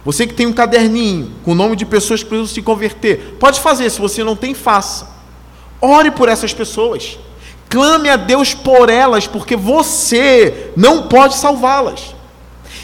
Você 0.03 0.25
que 0.25 0.33
tem 0.33 0.47
um 0.47 0.53
caderninho 0.53 1.31
com 1.43 1.51
o 1.51 1.55
nome 1.55 1.75
de 1.75 1.85
pessoas 1.85 2.23
que 2.23 2.29
precisam 2.29 2.53
se 2.53 2.61
converter, 2.61 3.37
pode 3.39 3.59
fazer, 3.59 3.89
se 3.89 3.99
você 3.99 4.23
não 4.23 4.35
tem, 4.35 4.53
faça. 4.53 5.07
Ore 5.79 6.11
por 6.11 6.27
essas 6.27 6.53
pessoas. 6.53 7.19
Clame 7.69 8.09
a 8.09 8.15
Deus 8.15 8.53
por 8.53 8.89
elas, 8.89 9.27
porque 9.27 9.55
você 9.55 10.71
não 10.75 11.03
pode 11.03 11.35
salvá-las. 11.35 12.15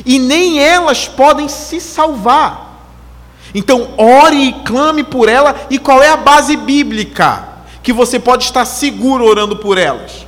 E 0.06 0.20
nem 0.20 0.60
elas 0.60 1.08
podem 1.08 1.48
se 1.48 1.80
salvar. 1.82 2.67
Então, 3.54 3.89
ore 3.98 4.50
e 4.50 4.54
clame 4.63 5.04
por 5.04 5.28
ela. 5.28 5.56
E 5.70 5.80
qual 5.80 6.02
é 6.04 6.10
a 6.10 6.17
base 6.17 6.56
bíblica 6.56 7.48
que 7.82 7.91
você 7.91 8.20
pode 8.20 8.46
estar 8.46 8.65
seguro 8.65 9.26
orando 9.26 9.58
por 9.58 9.78
elas? 9.78 10.26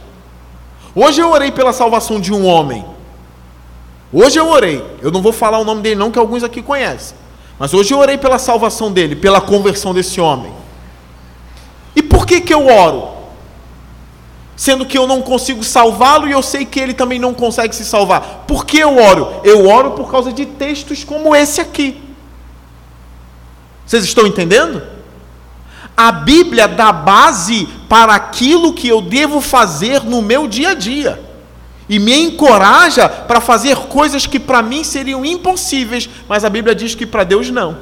Hoje 1.01 1.21
eu 1.21 1.31
orei 1.31 1.49
pela 1.49 1.71
salvação 1.71 2.19
de 2.19 2.33
um 2.33 2.45
homem. 2.45 2.83
Hoje 4.11 4.37
eu 4.37 4.49
orei. 4.49 4.83
Eu 5.01 5.09
não 5.11 5.21
vou 5.21 5.31
falar 5.31 5.57
o 5.57 5.63
nome 5.63 5.81
dele, 5.81 5.95
não, 5.95 6.11
que 6.11 6.19
alguns 6.19 6.43
aqui 6.43 6.61
conhecem. 6.61 7.15
Mas 7.57 7.73
hoje 7.73 7.93
eu 7.93 7.99
orei 7.99 8.17
pela 8.17 8.37
salvação 8.37 8.91
dele, 8.91 9.15
pela 9.15 9.39
conversão 9.39 9.93
desse 9.93 10.19
homem. 10.19 10.51
E 11.95 12.03
por 12.03 12.25
que, 12.25 12.41
que 12.41 12.53
eu 12.53 12.67
oro? 12.67 13.11
Sendo 14.57 14.85
que 14.85 14.97
eu 14.97 15.07
não 15.07 15.21
consigo 15.21 15.63
salvá-lo 15.63 16.27
e 16.27 16.33
eu 16.33 16.43
sei 16.43 16.65
que 16.65 16.81
ele 16.81 16.93
também 16.93 17.17
não 17.17 17.33
consegue 17.33 17.73
se 17.73 17.85
salvar. 17.85 18.43
Por 18.45 18.65
que 18.65 18.79
eu 18.79 18.97
oro? 18.97 19.39
Eu 19.45 19.69
oro 19.69 19.91
por 19.91 20.11
causa 20.11 20.33
de 20.33 20.45
textos 20.45 21.05
como 21.05 21.33
esse 21.33 21.61
aqui. 21.61 22.03
Vocês 23.85 24.03
estão 24.03 24.27
entendendo? 24.27 24.83
A 26.01 26.13
Bíblia 26.13 26.65
dá 26.65 26.93
base 26.93 27.67
para 27.89 28.15
aquilo 28.15 28.71
que 28.71 28.87
eu 28.87 29.01
devo 29.01 29.41
fazer 29.41 30.01
no 30.05 30.21
meu 30.21 30.47
dia 30.47 30.69
a 30.69 30.73
dia. 30.73 31.21
E 31.89 31.99
me 31.99 32.17
encoraja 32.17 33.09
para 33.09 33.41
fazer 33.41 33.75
coisas 33.75 34.25
que 34.25 34.39
para 34.39 34.61
mim 34.61 34.81
seriam 34.81 35.25
impossíveis, 35.25 36.09
mas 36.25 36.45
a 36.45 36.49
Bíblia 36.49 36.73
diz 36.73 36.95
que 36.95 37.05
para 37.05 37.25
Deus 37.25 37.49
não. 37.49 37.79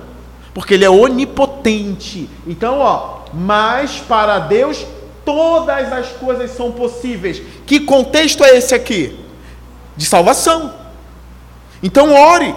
Porque 0.52 0.74
ele 0.74 0.84
é 0.84 0.90
onipotente. 0.90 2.28
Então, 2.48 2.80
ó, 2.80 3.20
mas 3.32 4.00
para 4.00 4.40
Deus 4.40 4.84
todas 5.24 5.94
as 5.94 6.08
coisas 6.08 6.50
são 6.50 6.72
possíveis. 6.72 7.40
Que 7.68 7.82
contexto 7.82 8.44
é 8.44 8.58
esse 8.58 8.74
aqui? 8.74 9.16
De 9.96 10.08
salvação. 10.08 10.74
Então 11.84 12.16
ore, 12.16 12.56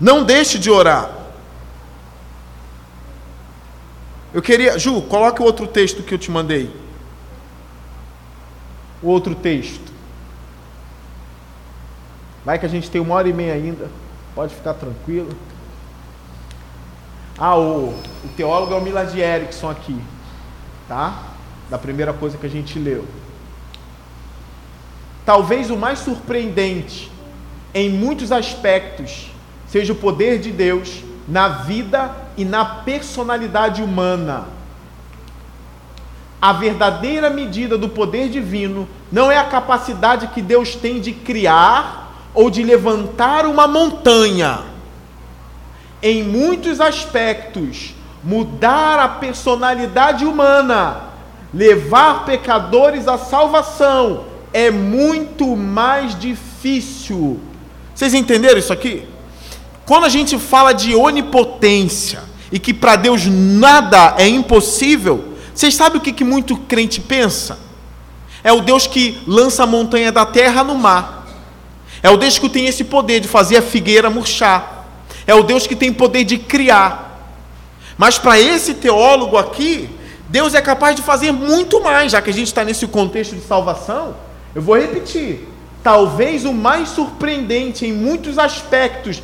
não 0.00 0.24
deixe 0.24 0.58
de 0.58 0.70
orar. 0.70 1.19
Eu 4.32 4.40
queria, 4.40 4.78
Ju, 4.78 5.02
coloque 5.02 5.42
o 5.42 5.44
outro 5.44 5.66
texto 5.66 6.02
que 6.02 6.14
eu 6.14 6.18
te 6.18 6.30
mandei. 6.30 6.70
O 9.02 9.08
outro 9.08 9.34
texto. 9.34 9.92
Vai 12.44 12.58
que 12.58 12.66
a 12.66 12.68
gente 12.68 12.90
tem 12.90 13.00
uma 13.00 13.14
hora 13.14 13.28
e 13.28 13.32
meia 13.32 13.54
ainda. 13.54 13.90
Pode 14.34 14.54
ficar 14.54 14.74
tranquilo. 14.74 15.30
Ah, 17.36 17.58
o, 17.58 17.88
o 17.88 18.28
teólogo 18.36 18.72
é 18.72 18.76
o 18.76 18.80
Millard 18.80 19.18
Erickson 19.18 19.68
aqui. 19.68 20.00
Tá? 20.86 21.24
Da 21.68 21.78
primeira 21.78 22.12
coisa 22.12 22.38
que 22.38 22.46
a 22.46 22.50
gente 22.50 22.78
leu. 22.78 23.04
Talvez 25.26 25.70
o 25.70 25.76
mais 25.76 25.98
surpreendente 25.98 27.10
em 27.74 27.88
muitos 27.90 28.30
aspectos 28.30 29.30
seja 29.66 29.92
o 29.92 29.96
poder 29.96 30.38
de 30.38 30.50
Deus 30.50 31.02
na 31.30 31.48
vida 31.48 32.10
e 32.36 32.44
na 32.44 32.64
personalidade 32.64 33.80
humana. 33.82 34.48
A 36.42 36.52
verdadeira 36.52 37.30
medida 37.30 37.78
do 37.78 37.88
poder 37.88 38.28
divino 38.28 38.88
não 39.12 39.30
é 39.30 39.38
a 39.38 39.44
capacidade 39.44 40.26
que 40.28 40.42
Deus 40.42 40.74
tem 40.74 41.00
de 41.00 41.12
criar 41.12 42.30
ou 42.34 42.50
de 42.50 42.64
levantar 42.64 43.46
uma 43.46 43.68
montanha. 43.68 44.60
Em 46.02 46.24
muitos 46.24 46.80
aspectos, 46.80 47.94
mudar 48.24 48.98
a 48.98 49.08
personalidade 49.08 50.24
humana, 50.24 51.02
levar 51.52 52.24
pecadores 52.24 53.06
à 53.06 53.18
salvação, 53.18 54.24
é 54.52 54.70
muito 54.70 55.54
mais 55.56 56.18
difícil. 56.18 57.38
Vocês 57.94 58.14
entenderam 58.14 58.58
isso 58.58 58.72
aqui? 58.72 59.06
Quando 59.90 60.04
a 60.04 60.08
gente 60.08 60.38
fala 60.38 60.72
de 60.72 60.94
onipotência 60.94 62.22
e 62.52 62.60
que 62.60 62.72
para 62.72 62.94
Deus 62.94 63.26
nada 63.26 64.14
é 64.18 64.28
impossível, 64.28 65.34
vocês 65.52 65.74
sabem 65.74 65.98
o 65.98 66.00
que, 66.00 66.12
que 66.12 66.22
muito 66.22 66.56
crente 66.56 67.00
pensa? 67.00 67.58
É 68.44 68.52
o 68.52 68.60
Deus 68.60 68.86
que 68.86 69.20
lança 69.26 69.64
a 69.64 69.66
montanha 69.66 70.12
da 70.12 70.24
terra 70.24 70.62
no 70.62 70.76
mar. 70.76 71.26
É 72.04 72.08
o 72.08 72.16
Deus 72.16 72.38
que 72.38 72.48
tem 72.48 72.66
esse 72.66 72.84
poder 72.84 73.18
de 73.18 73.26
fazer 73.26 73.56
a 73.56 73.62
figueira 73.62 74.08
murchar. 74.08 74.86
É 75.26 75.34
o 75.34 75.42
Deus 75.42 75.66
que 75.66 75.74
tem 75.74 75.92
poder 75.92 76.22
de 76.22 76.38
criar. 76.38 77.34
Mas 77.98 78.16
para 78.16 78.38
esse 78.38 78.74
teólogo 78.74 79.36
aqui, 79.36 79.90
Deus 80.28 80.54
é 80.54 80.62
capaz 80.62 80.94
de 80.94 81.02
fazer 81.02 81.32
muito 81.32 81.82
mais, 81.82 82.12
já 82.12 82.22
que 82.22 82.30
a 82.30 82.32
gente 82.32 82.46
está 82.46 82.64
nesse 82.64 82.86
contexto 82.86 83.34
de 83.34 83.42
salvação. 83.42 84.14
Eu 84.54 84.62
vou 84.62 84.78
repetir. 84.78 85.48
Talvez 85.82 86.44
o 86.44 86.52
mais 86.52 86.90
surpreendente 86.90 87.84
em 87.84 87.92
muitos 87.92 88.38
aspectos 88.38 89.20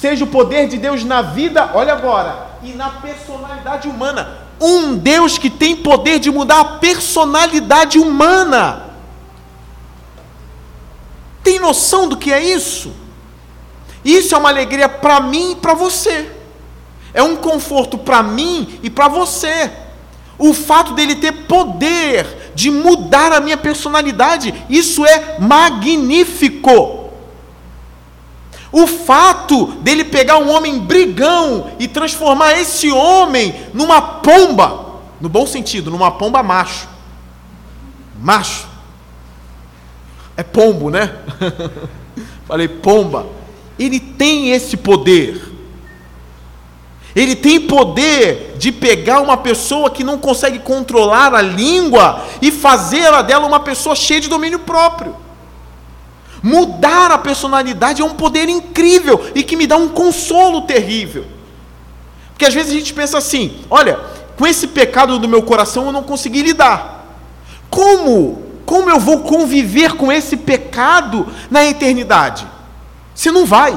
seja 0.00 0.24
o 0.24 0.28
poder 0.28 0.68
de 0.68 0.76
Deus 0.76 1.04
na 1.04 1.22
vida, 1.22 1.70
olha 1.74 1.92
agora, 1.92 2.58
e 2.62 2.72
na 2.72 2.90
personalidade 2.90 3.88
humana. 3.88 4.46
Um 4.60 4.96
Deus 4.96 5.38
que 5.38 5.50
tem 5.50 5.76
poder 5.76 6.18
de 6.18 6.30
mudar 6.30 6.60
a 6.60 6.64
personalidade 6.64 7.98
humana. 7.98 8.84
Tem 11.42 11.58
noção 11.58 12.08
do 12.08 12.16
que 12.16 12.32
é 12.32 12.42
isso? 12.42 12.92
Isso 14.04 14.34
é 14.34 14.38
uma 14.38 14.48
alegria 14.48 14.88
para 14.88 15.20
mim 15.20 15.52
e 15.52 15.56
para 15.56 15.74
você. 15.74 16.30
É 17.12 17.22
um 17.22 17.36
conforto 17.36 17.96
para 17.96 18.22
mim 18.22 18.78
e 18.82 18.90
para 18.90 19.08
você. 19.08 19.70
O 20.38 20.52
fato 20.52 20.92
dele 20.92 21.16
ter 21.16 21.32
poder 21.46 22.52
de 22.54 22.70
mudar 22.70 23.32
a 23.32 23.40
minha 23.40 23.56
personalidade, 23.56 24.52
isso 24.68 25.04
é 25.06 25.38
magnífico. 25.38 27.05
O 28.72 28.86
fato 28.86 29.66
dele 29.80 30.04
pegar 30.04 30.38
um 30.38 30.50
homem 30.50 30.78
brigão 30.78 31.70
e 31.78 31.86
transformar 31.86 32.58
esse 32.58 32.90
homem 32.90 33.54
numa 33.72 34.00
pomba, 34.00 34.86
no 35.20 35.28
bom 35.28 35.46
sentido, 35.46 35.90
numa 35.90 36.10
pomba 36.10 36.42
macho. 36.42 36.88
Macho. 38.20 38.66
É 40.36 40.42
pombo, 40.42 40.90
né? 40.90 41.16
Falei 42.46 42.68
pomba. 42.68 43.26
Ele 43.78 44.00
tem 44.00 44.50
esse 44.50 44.76
poder. 44.76 45.54
Ele 47.14 47.34
tem 47.34 47.60
poder 47.60 48.56
de 48.58 48.70
pegar 48.70 49.20
uma 49.20 49.38
pessoa 49.38 49.90
que 49.90 50.04
não 50.04 50.18
consegue 50.18 50.58
controlar 50.58 51.34
a 51.34 51.40
língua 51.40 52.22
e 52.42 52.52
fazê-la 52.52 53.22
dela 53.22 53.46
uma 53.46 53.60
pessoa 53.60 53.96
cheia 53.96 54.20
de 54.20 54.28
domínio 54.28 54.58
próprio. 54.58 55.16
Mudar 56.46 57.10
a 57.10 57.18
personalidade 57.18 58.00
é 58.00 58.04
um 58.04 58.14
poder 58.14 58.48
incrível 58.48 59.32
e 59.34 59.42
que 59.42 59.56
me 59.56 59.66
dá 59.66 59.76
um 59.76 59.88
consolo 59.88 60.62
terrível. 60.62 61.24
Porque 62.28 62.44
às 62.44 62.54
vezes 62.54 62.70
a 62.70 62.76
gente 62.76 62.94
pensa 62.94 63.18
assim: 63.18 63.64
olha, 63.68 63.98
com 64.38 64.46
esse 64.46 64.68
pecado 64.68 65.18
do 65.18 65.28
meu 65.28 65.42
coração 65.42 65.86
eu 65.86 65.92
não 65.92 66.04
consegui 66.04 66.42
lidar. 66.42 67.04
Como? 67.68 68.44
Como 68.64 68.88
eu 68.88 69.00
vou 69.00 69.24
conviver 69.24 69.94
com 69.94 70.12
esse 70.12 70.36
pecado 70.36 71.26
na 71.50 71.64
eternidade? 71.64 72.46
Você 73.12 73.32
não 73.32 73.44
vai. 73.44 73.76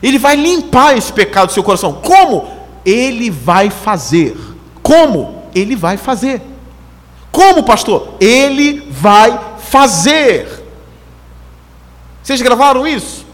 Ele 0.00 0.16
vai 0.20 0.36
limpar 0.36 0.96
esse 0.96 1.12
pecado 1.12 1.48
do 1.48 1.54
seu 1.54 1.64
coração. 1.64 1.94
Como? 1.94 2.48
Ele 2.86 3.30
vai 3.30 3.68
fazer. 3.68 4.38
Como? 4.80 5.42
Ele 5.56 5.74
vai 5.74 5.96
fazer. 5.96 6.40
Como, 7.32 7.64
pastor? 7.64 8.14
Ele 8.20 8.86
vai 8.92 9.36
fazer. 9.58 10.53
Vocês 12.24 12.40
gravaram 12.40 12.86
isso? 12.86 13.26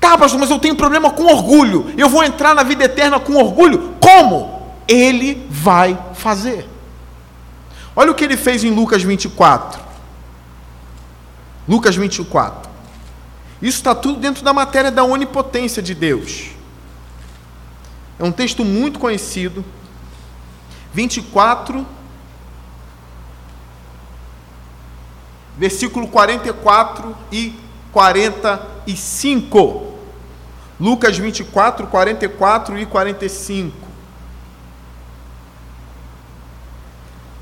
Tá, 0.00 0.16
pastor, 0.16 0.40
mas 0.40 0.48
eu 0.50 0.58
tenho 0.58 0.74
problema 0.74 1.10
com 1.10 1.24
orgulho. 1.24 1.92
Eu 1.98 2.08
vou 2.08 2.24
entrar 2.24 2.54
na 2.54 2.62
vida 2.62 2.84
eterna 2.84 3.20
com 3.20 3.34
orgulho. 3.34 3.94
Como? 4.00 4.72
Ele 4.88 5.46
vai 5.50 5.98
fazer. 6.14 6.66
Olha 7.94 8.10
o 8.10 8.14
que 8.14 8.24
ele 8.24 8.38
fez 8.38 8.64
em 8.64 8.70
Lucas 8.70 9.02
24. 9.02 9.82
Lucas 11.68 11.94
24. 11.94 12.70
Isso 13.60 13.76
está 13.78 13.94
tudo 13.94 14.18
dentro 14.18 14.42
da 14.42 14.54
matéria 14.54 14.90
da 14.90 15.04
onipotência 15.04 15.82
de 15.82 15.94
Deus. 15.94 16.52
É 18.18 18.24
um 18.24 18.32
texto 18.32 18.64
muito 18.64 18.98
conhecido. 18.98 19.62
24, 20.94 21.86
versículo 25.58 26.08
44 26.08 27.14
e 27.30 27.52
45. 27.92 29.88
Lucas 30.80 31.18
24, 31.18 31.88
44 31.88 32.78
e 32.78 32.86
45. 32.86 33.88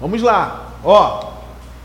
Vamos 0.01 0.23
lá, 0.23 0.73
ó. 0.83 1.35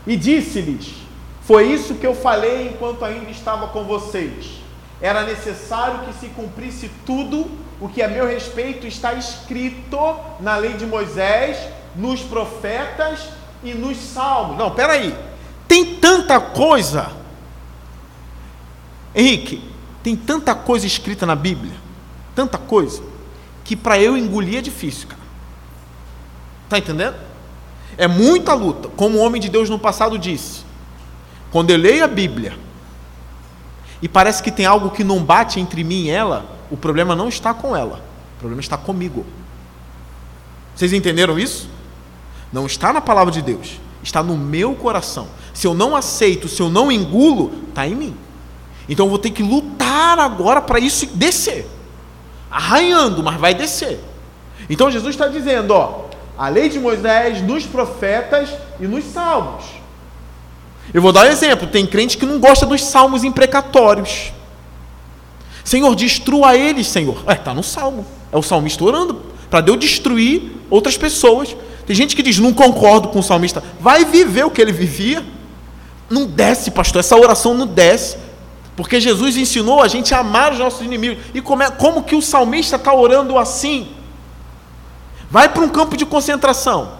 E 0.06 0.16
disse-lhes: 0.16 1.02
foi 1.42 1.64
isso 1.64 1.96
que 1.96 2.06
eu 2.06 2.14
falei 2.14 2.68
enquanto 2.68 3.04
ainda 3.04 3.30
estava 3.30 3.66
com 3.68 3.84
vocês. 3.84 4.62
Era 5.00 5.24
necessário 5.24 6.00
que 6.06 6.14
se 6.14 6.28
cumprisse 6.28 6.88
tudo 7.04 7.50
o 7.80 7.88
que 7.88 8.00
a 8.00 8.06
meu 8.06 8.26
respeito 8.26 8.86
está 8.86 9.12
escrito 9.14 9.98
na 10.38 10.56
lei 10.56 10.74
de 10.74 10.86
Moisés, 10.86 11.58
nos 11.96 12.20
profetas 12.20 13.28
e 13.64 13.74
nos 13.74 13.98
salmos. 13.98 14.56
Não, 14.56 14.70
peraí. 14.70 15.12
Tem 15.72 15.86
tanta 15.86 16.38
coisa. 16.38 17.10
Henrique, 19.14 19.64
tem 20.02 20.14
tanta 20.14 20.54
coisa 20.54 20.86
escrita 20.86 21.24
na 21.24 21.34
Bíblia, 21.34 21.72
tanta 22.34 22.58
coisa, 22.58 23.02
que 23.64 23.74
para 23.74 23.98
eu 23.98 24.14
engolir 24.14 24.58
é 24.58 24.60
difícil, 24.60 25.08
cara. 25.08 25.22
Está 26.64 26.76
entendendo? 26.76 27.16
É 27.96 28.06
muita 28.06 28.52
luta, 28.52 28.90
como 28.90 29.16
o 29.16 29.22
homem 29.22 29.40
de 29.40 29.48
Deus 29.48 29.70
no 29.70 29.78
passado 29.78 30.18
disse. 30.18 30.62
Quando 31.50 31.70
eu 31.70 31.78
leio 31.78 32.04
a 32.04 32.08
Bíblia 32.08 32.54
e 34.02 34.08
parece 34.10 34.42
que 34.42 34.50
tem 34.50 34.66
algo 34.66 34.90
que 34.90 35.02
não 35.02 35.24
bate 35.24 35.58
entre 35.58 35.82
mim 35.82 36.02
e 36.02 36.10
ela, 36.10 36.44
o 36.70 36.76
problema 36.76 37.16
não 37.16 37.28
está 37.28 37.54
com 37.54 37.74
ela, 37.74 38.04
o 38.36 38.40
problema 38.40 38.60
está 38.60 38.76
comigo. 38.76 39.24
Vocês 40.76 40.92
entenderam 40.92 41.38
isso? 41.38 41.66
Não 42.52 42.66
está 42.66 42.92
na 42.92 43.00
palavra 43.00 43.32
de 43.32 43.40
Deus, 43.40 43.80
está 44.02 44.22
no 44.22 44.36
meu 44.36 44.74
coração. 44.74 45.40
Se 45.52 45.66
eu 45.66 45.74
não 45.74 45.94
aceito, 45.94 46.48
se 46.48 46.60
eu 46.60 46.68
não 46.68 46.90
engulo, 46.90 47.52
está 47.68 47.86
em 47.86 47.94
mim. 47.94 48.16
Então 48.88 49.06
eu 49.06 49.10
vou 49.10 49.18
ter 49.18 49.30
que 49.30 49.42
lutar 49.42 50.18
agora 50.18 50.60
para 50.60 50.78
isso 50.78 51.06
descer. 51.06 51.66
Arranhando, 52.50 53.22
mas 53.22 53.38
vai 53.38 53.54
descer. 53.54 54.00
Então 54.68 54.90
Jesus 54.90 55.14
está 55.14 55.28
dizendo, 55.28 55.72
ó, 55.72 56.06
a 56.36 56.48
lei 56.48 56.68
de 56.68 56.78
Moisés, 56.78 57.42
nos 57.42 57.64
profetas 57.64 58.50
e 58.80 58.86
nos 58.86 59.04
salmos. 59.04 59.64
Eu 60.92 61.00
vou 61.00 61.12
dar 61.12 61.26
um 61.26 61.30
exemplo: 61.30 61.66
tem 61.66 61.86
crente 61.86 62.16
que 62.16 62.26
não 62.26 62.38
gosta 62.38 62.66
dos 62.66 62.82
salmos 62.82 63.24
imprecatórios. 63.24 64.32
Senhor, 65.64 65.94
destrua 65.94 66.56
eles, 66.56 66.88
Senhor. 66.88 67.22
É, 67.26 67.34
está 67.34 67.54
no 67.54 67.62
salmo. 67.62 68.04
É 68.32 68.36
o 68.36 68.42
salmista 68.42 68.82
orando 68.82 69.22
para 69.48 69.60
Deus 69.60 69.78
destruir 69.78 70.50
outras 70.70 70.96
pessoas. 70.96 71.54
Tem 71.86 71.94
gente 71.94 72.16
que 72.16 72.22
diz: 72.22 72.38
não 72.38 72.52
concordo 72.52 73.08
com 73.08 73.20
o 73.20 73.22
salmista. 73.22 73.62
Vai 73.80 74.04
viver 74.04 74.44
o 74.44 74.50
que 74.50 74.60
ele 74.60 74.72
vivia. 74.72 75.24
Não 76.12 76.26
desce, 76.26 76.70
pastor. 76.70 77.00
Essa 77.00 77.16
oração 77.16 77.54
não 77.54 77.66
desce. 77.66 78.18
Porque 78.76 79.00
Jesus 79.00 79.36
ensinou 79.36 79.82
a 79.82 79.88
gente 79.88 80.14
a 80.14 80.18
amar 80.18 80.52
os 80.52 80.58
nossos 80.58 80.80
inimigos. 80.82 81.24
E 81.32 81.40
como, 81.40 81.62
é, 81.62 81.70
como 81.70 82.02
que 82.02 82.14
o 82.14 82.22
salmista 82.22 82.76
está 82.76 82.92
orando 82.92 83.38
assim? 83.38 83.88
Vai 85.30 85.48
para 85.48 85.62
um 85.62 85.68
campo 85.68 85.96
de 85.96 86.04
concentração, 86.04 86.92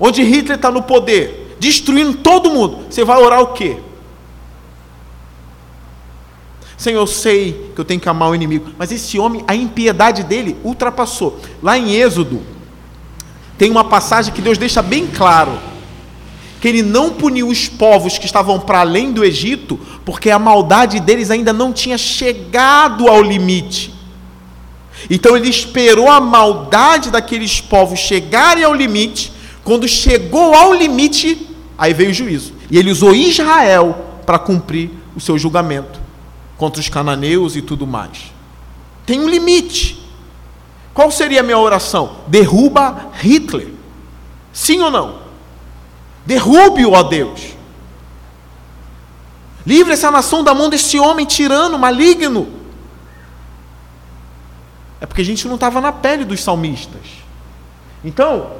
onde 0.00 0.22
Hitler 0.22 0.56
está 0.56 0.70
no 0.70 0.82
poder 0.82 1.48
destruindo 1.58 2.18
todo 2.18 2.50
mundo, 2.50 2.86
você 2.88 3.04
vai 3.04 3.20
orar 3.20 3.40
o 3.40 3.48
quê? 3.48 3.78
Senhor, 6.76 7.00
eu 7.00 7.06
sei 7.06 7.72
que 7.74 7.80
eu 7.80 7.84
tenho 7.84 8.00
que 8.00 8.08
amar 8.08 8.30
o 8.30 8.34
inimigo, 8.34 8.70
mas 8.78 8.92
esse 8.92 9.18
homem, 9.18 9.42
a 9.48 9.54
impiedade 9.54 10.22
dele 10.22 10.56
ultrapassou. 10.62 11.40
Lá 11.60 11.76
em 11.76 11.92
Êxodo, 11.92 12.40
tem 13.56 13.68
uma 13.68 13.82
passagem 13.82 14.32
que 14.32 14.40
Deus 14.40 14.56
deixa 14.56 14.80
bem 14.80 15.04
claro: 15.06 15.58
que 16.60 16.68
ele 16.68 16.82
não 16.82 17.10
puniu 17.10 17.48
os 17.48 17.68
povos 17.68 18.18
que 18.18 18.26
estavam 18.26 18.58
para 18.58 18.80
além 18.80 19.12
do 19.12 19.24
Egito, 19.24 19.78
porque 20.04 20.30
a 20.30 20.38
maldade 20.38 21.00
deles 21.00 21.30
ainda 21.30 21.52
não 21.52 21.72
tinha 21.72 21.96
chegado 21.96 23.08
ao 23.08 23.22
limite. 23.22 23.94
Então 25.08 25.36
ele 25.36 25.48
esperou 25.48 26.08
a 26.10 26.20
maldade 26.20 27.10
daqueles 27.10 27.60
povos 27.60 28.00
chegarem 28.00 28.64
ao 28.64 28.74
limite, 28.74 29.32
quando 29.62 29.86
chegou 29.86 30.54
ao 30.54 30.74
limite, 30.74 31.48
Aí 31.78 31.94
veio 31.94 32.10
o 32.10 32.14
juízo. 32.14 32.52
E 32.68 32.76
ele 32.76 32.90
usou 32.90 33.14
Israel 33.14 33.96
para 34.26 34.38
cumprir 34.38 34.90
o 35.14 35.20
seu 35.20 35.38
julgamento 35.38 36.00
contra 36.58 36.80
os 36.80 36.88
cananeus 36.88 37.54
e 37.54 37.62
tudo 37.62 37.86
mais. 37.86 38.32
Tem 39.06 39.20
um 39.20 39.28
limite. 39.28 40.04
Qual 40.92 41.08
seria 41.12 41.38
a 41.38 41.44
minha 41.44 41.56
oração? 41.56 42.16
Derruba 42.26 43.12
Hitler. 43.20 43.68
Sim 44.52 44.80
ou 44.80 44.90
não? 44.90 45.27
Derrube-o, 46.28 46.92
ó 46.92 47.02
Deus. 47.04 47.54
Livre 49.66 49.94
essa 49.94 50.10
nação 50.10 50.44
da 50.44 50.52
mão 50.52 50.68
desse 50.68 51.00
homem 51.00 51.24
tirano, 51.24 51.78
maligno. 51.78 52.46
É 55.00 55.06
porque 55.06 55.22
a 55.22 55.24
gente 55.24 55.48
não 55.48 55.54
estava 55.54 55.80
na 55.80 55.90
pele 55.90 56.26
dos 56.26 56.42
salmistas. 56.44 57.00
Então, 58.04 58.50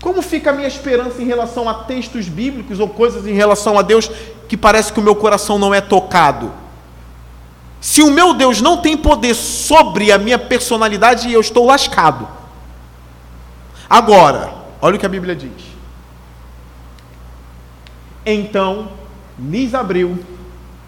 como 0.00 0.22
fica 0.22 0.50
a 0.50 0.52
minha 0.52 0.68
esperança 0.68 1.20
em 1.20 1.26
relação 1.26 1.68
a 1.68 1.74
textos 1.74 2.28
bíblicos 2.28 2.78
ou 2.78 2.88
coisas 2.88 3.26
em 3.26 3.34
relação 3.34 3.76
a 3.76 3.82
Deus 3.82 4.08
que 4.48 4.56
parece 4.56 4.92
que 4.92 5.00
o 5.00 5.02
meu 5.02 5.16
coração 5.16 5.58
não 5.58 5.74
é 5.74 5.80
tocado? 5.80 6.52
Se 7.80 8.00
o 8.00 8.12
meu 8.12 8.32
Deus 8.32 8.60
não 8.60 8.76
tem 8.76 8.96
poder 8.96 9.34
sobre 9.34 10.12
a 10.12 10.18
minha 10.18 10.38
personalidade, 10.38 11.32
eu 11.32 11.40
estou 11.40 11.66
lascado. 11.66 12.28
Agora, 13.88 14.59
olha 14.80 14.96
o 14.96 14.98
que 14.98 15.06
a 15.06 15.08
Bíblia 15.08 15.34
diz. 15.34 15.50
Então 18.24 18.92
lhes 19.38 19.74
abriu 19.74 20.18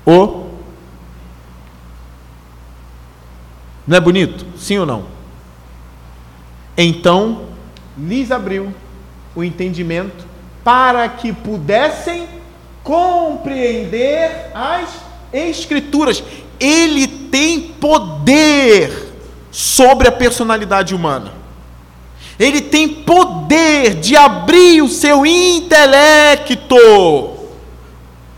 o 0.04 0.50
Não 3.86 3.96
é 3.96 4.00
bonito? 4.00 4.46
Sim 4.56 4.78
ou 4.78 4.86
não? 4.86 5.06
Então 6.76 7.46
lhes 7.98 8.30
abriu 8.30 8.72
o 9.34 9.42
entendimento 9.42 10.24
para 10.62 11.08
que 11.08 11.32
pudessem 11.32 12.28
compreender 12.84 14.50
as 14.54 15.02
Escrituras. 15.32 16.22
Ele 16.60 17.08
tem 17.08 17.60
poder 17.60 19.10
sobre 19.50 20.06
a 20.06 20.12
personalidade 20.12 20.94
humana. 20.94 21.32
Ele 22.38 22.60
tem 22.60 22.88
poder 22.88 23.94
de 23.96 24.16
abrir 24.16 24.82
o 24.82 24.88
seu 24.88 25.24
intelecto. 25.26 26.76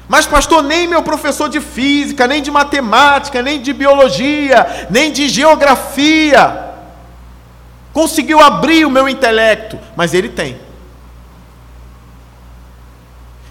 Mas, 0.08 0.26
pastor, 0.26 0.62
nem 0.62 0.86
meu 0.86 1.02
professor 1.02 1.48
de 1.48 1.60
física, 1.60 2.26
nem 2.26 2.42
de 2.42 2.50
matemática, 2.50 3.40
nem 3.42 3.60
de 3.60 3.72
biologia, 3.72 4.86
nem 4.90 5.10
de 5.10 5.28
geografia 5.28 6.64
conseguiu 7.94 8.40
abrir 8.40 8.84
o 8.84 8.90
meu 8.90 9.08
intelecto. 9.08 9.78
Mas 9.96 10.12
ele 10.12 10.28
tem. 10.28 10.58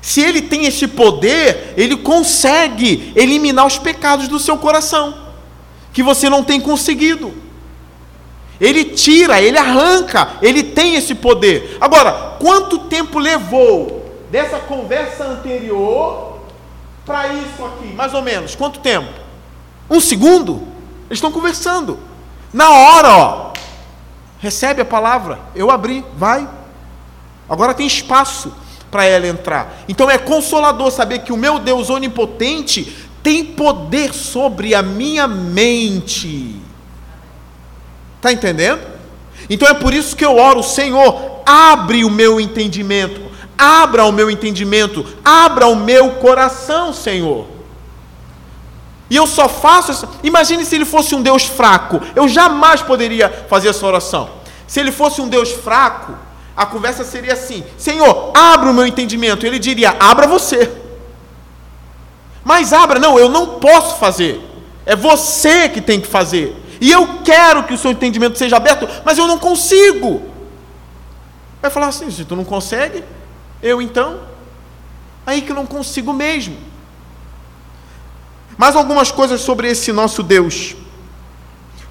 Se 0.02 0.20
ele 0.20 0.42
tem 0.42 0.66
esse 0.66 0.86
poder, 0.86 1.74
ele 1.78 1.96
consegue 1.96 3.14
eliminar 3.16 3.66
os 3.66 3.80
pecados 3.80 4.28
do 4.28 4.38
seu 4.38 4.58
coração, 4.58 5.16
que 5.94 6.04
você 6.04 6.30
não 6.30 6.44
tem 6.44 6.60
conseguido. 6.60 7.34
Ele 8.60 8.86
tira, 8.86 9.42
ele 9.42 9.58
arranca, 9.58 10.34
ele 10.42 10.64
tem 10.64 10.96
esse 10.96 11.16
poder. 11.16 11.78
Agora, 11.82 12.38
quanto 12.40 12.80
tempo 12.80 13.20
levou 13.20 14.06
dessa 14.30 14.60
conversa 14.60 15.26
anterior 15.26 16.40
para 17.06 17.28
isso 17.30 17.66
aqui? 17.66 17.94
Mais 17.94 18.14
ou 18.14 18.22
menos, 18.22 18.56
quanto 18.56 18.80
tempo? 18.80 19.12
Um 19.90 20.00
segundo? 20.00 20.68
Eles 21.08 21.18
estão 21.18 21.32
conversando. 21.32 22.00
Na 22.54 22.70
hora, 22.70 23.10
ó. 23.18 23.54
Recebe 24.40 24.82
a 24.82 24.86
palavra, 24.86 25.40
eu 25.56 25.72
abri, 25.72 26.04
vai. 26.18 26.48
Agora 27.48 27.74
tem 27.74 27.88
espaço 27.88 28.54
para 28.92 29.06
ela 29.06 29.28
entrar. 29.28 29.84
Então 29.88 30.10
é 30.10 30.18
consolador 30.18 30.92
saber 30.92 31.20
que 31.20 31.34
o 31.34 31.38
meu 31.38 31.60
Deus 31.60 31.90
onipotente 31.90 33.08
tem 33.24 33.44
poder 33.44 34.14
sobre 34.14 34.76
a 34.76 34.82
minha 34.82 35.28
mente. 35.28 36.62
Está 38.24 38.32
entendendo? 38.32 38.80
Então 39.50 39.68
é 39.68 39.74
por 39.74 39.94
isso 39.94 40.16
que 40.16 40.24
eu 40.24 40.38
oro, 40.38 40.64
Senhor, 40.64 41.42
abre 41.46 42.06
o 42.06 42.10
meu 42.10 42.40
entendimento, 42.40 43.20
abra 43.58 44.06
o 44.06 44.14
meu 44.14 44.32
entendimento, 44.32 45.06
abra 45.26 45.68
o 45.68 45.76
meu 45.76 46.12
coração, 46.12 46.94
Senhor. 46.94 47.46
E 49.10 49.16
eu 49.18 49.28
só 49.28 49.50
faço 49.50 49.92
isso. 49.92 50.08
Imagine 50.24 50.64
se 50.64 50.74
ele 50.74 50.86
fosse 50.86 51.14
um 51.14 51.22
Deus 51.22 51.44
fraco. 51.44 52.00
Eu 52.16 52.26
jamais 52.30 52.82
poderia 52.82 53.30
fazer 53.50 53.68
essa 53.68 53.86
oração. 53.86 54.30
Se 54.66 54.80
ele 54.80 54.94
fosse 54.94 55.20
um 55.20 55.28
Deus 55.28 55.52
fraco, 55.52 56.16
a 56.56 56.66
conversa 56.66 57.04
seria 57.04 57.34
assim: 57.34 57.62
Senhor, 57.78 58.32
abra 58.34 58.70
o 58.70 58.74
meu 58.74 58.88
entendimento. 58.88 59.46
Ele 59.46 59.60
diria: 59.60 59.98
abra 60.00 60.28
você. 60.28 60.72
Mas 62.42 62.72
abra, 62.72 63.02
não, 63.02 63.20
eu 63.20 63.28
não 63.28 63.60
posso 63.60 63.98
fazer. 63.98 64.40
É 64.86 64.96
você 64.96 65.68
que 65.68 65.82
tem 65.82 66.00
que 66.00 66.08
fazer. 66.08 66.63
E 66.80 66.92
eu 66.92 67.22
quero 67.24 67.64
que 67.64 67.74
o 67.74 67.78
seu 67.78 67.92
entendimento 67.92 68.38
seja 68.38 68.58
aberto, 68.58 68.88
mas 69.06 69.18
eu 69.18 69.28
não 69.28 69.38
consigo. 69.38 70.22
Vai 71.62 71.72
falar 71.72 71.88
assim: 71.88 72.10
se 72.12 72.26
tu 72.26 72.36
não 72.36 72.44
consegue, 72.44 73.04
eu 73.62 73.82
então? 73.82 74.20
Aí 75.26 75.42
que 75.42 75.52
eu 75.52 75.56
não 75.56 75.66
consigo 75.66 76.12
mesmo. 76.14 76.58
Mais 78.58 78.76
algumas 78.76 79.12
coisas 79.12 79.42
sobre 79.42 79.70
esse 79.70 79.92
nosso 79.92 80.22
Deus 80.22 80.76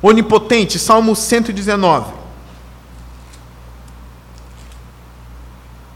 onipotente, 0.02 0.78
Salmo 0.78 1.14
119. 1.14 2.12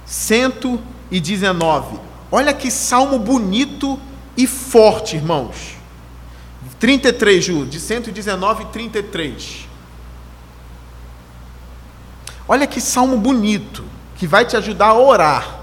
119. 0.07 1.99
Olha 2.31 2.55
que 2.55 2.70
salmo 2.70 3.18
bonito 3.18 3.99
e 4.37 4.46
forte, 4.46 5.16
irmãos. 5.16 5.76
33, 6.87 7.44
Ju, 7.44 7.66
de 7.66 7.81
119 7.81 8.66
33. 8.66 9.66
Olha 12.46 12.64
que 12.64 12.81
salmo 12.81 13.16
bonito, 13.16 13.83
que 14.14 14.25
vai 14.25 14.44
te 14.44 14.57
ajudar 14.57 14.90
a 14.90 14.94
orar. 14.94 15.62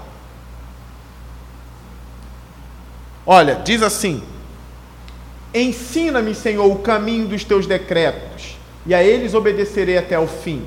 Olha, 3.24 3.54
diz 3.54 3.82
assim: 3.82 4.22
Ensina-me, 5.54 6.34
Senhor, 6.34 6.70
o 6.70 6.80
caminho 6.80 7.26
dos 7.26 7.42
teus 7.42 7.66
decretos, 7.66 8.58
e 8.84 8.94
a 8.94 9.02
eles 9.02 9.32
obedecerei 9.32 9.96
até 9.96 10.18
o 10.18 10.26
fim. 10.26 10.66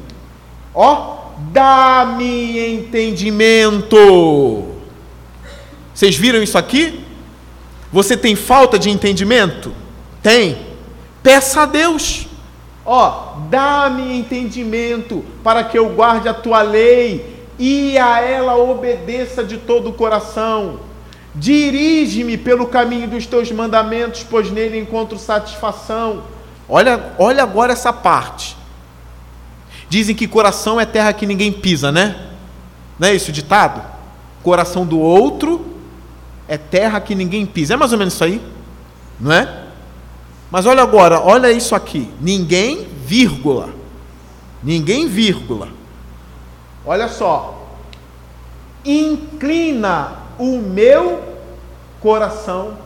Ó, 0.73 1.33
dá-me 1.51 2.57
entendimento. 2.77 3.95
Vocês 5.93 6.15
viram 6.15 6.41
isso 6.41 6.57
aqui? 6.57 7.05
Você 7.93 8.17
tem 8.17 8.35
falta 8.35 8.79
de 8.79 8.89
entendimento? 8.89 9.85
Tem. 10.27 10.57
Peça 11.23 11.61
a 11.61 11.65
Deus. 11.65 12.27
Ó, 12.85 13.37
dá-me 13.49 14.19
entendimento 14.19 15.23
para 15.41 15.63
que 15.63 15.79
eu 15.79 15.87
guarde 15.91 16.27
a 16.27 16.33
tua 16.33 16.61
lei 16.61 17.47
e 17.57 17.97
a 17.97 18.19
ela 18.19 18.57
obedeça 18.57 19.41
de 19.41 19.55
todo 19.55 19.89
o 19.89 19.93
coração. 19.93 20.81
Dirige-me 21.33 22.37
pelo 22.37 22.67
caminho 22.67 23.07
dos 23.07 23.25
teus 23.25 23.49
mandamentos, 23.53 24.25
pois 24.29 24.51
nele 24.51 24.77
encontro 24.77 25.17
satisfação. 25.17 26.23
Olha, 26.67 27.13
olha 27.17 27.41
agora 27.41 27.71
essa 27.71 27.93
parte. 27.93 28.57
Dizem 29.87 30.13
que 30.13 30.27
coração 30.27 30.77
é 30.77 30.85
terra 30.85 31.13
que 31.13 31.25
ninguém 31.25 31.53
pisa, 31.53 31.89
né? 31.89 32.33
Não 32.99 33.07
é 33.07 33.15
isso 33.15 33.29
o 33.29 33.33
ditado? 33.33 33.81
Coração 34.43 34.85
do 34.85 34.99
outro 34.99 35.65
é 36.49 36.57
terra 36.57 36.99
que 36.99 37.15
ninguém 37.15 37.45
pisa. 37.45 37.75
É 37.75 37.77
mais 37.77 37.93
ou 37.93 37.97
menos 37.97 38.13
isso 38.13 38.25
aí? 38.25 38.41
Não 39.21 39.31
é? 39.31 39.66
Mas 40.49 40.65
olha 40.65 40.81
agora, 40.81 41.19
olha 41.19 41.51
isso 41.51 41.75
aqui. 41.75 42.09
Ninguém, 42.21 42.87
vírgula. 43.05 43.69
Ninguém, 44.63 45.07
vírgula. 45.07 45.69
Olha 46.85 47.07
só. 47.09 47.67
Inclina 48.85 50.13
o 50.39 50.57
meu 50.57 51.21
coração 51.99 52.77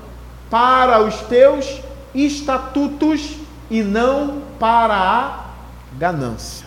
para 0.49 1.03
os 1.03 1.15
teus 1.21 1.81
estatutos 2.13 3.35
e 3.69 3.81
não 3.83 4.41
para 4.59 4.95
a 4.95 5.45
ganância. 5.97 6.65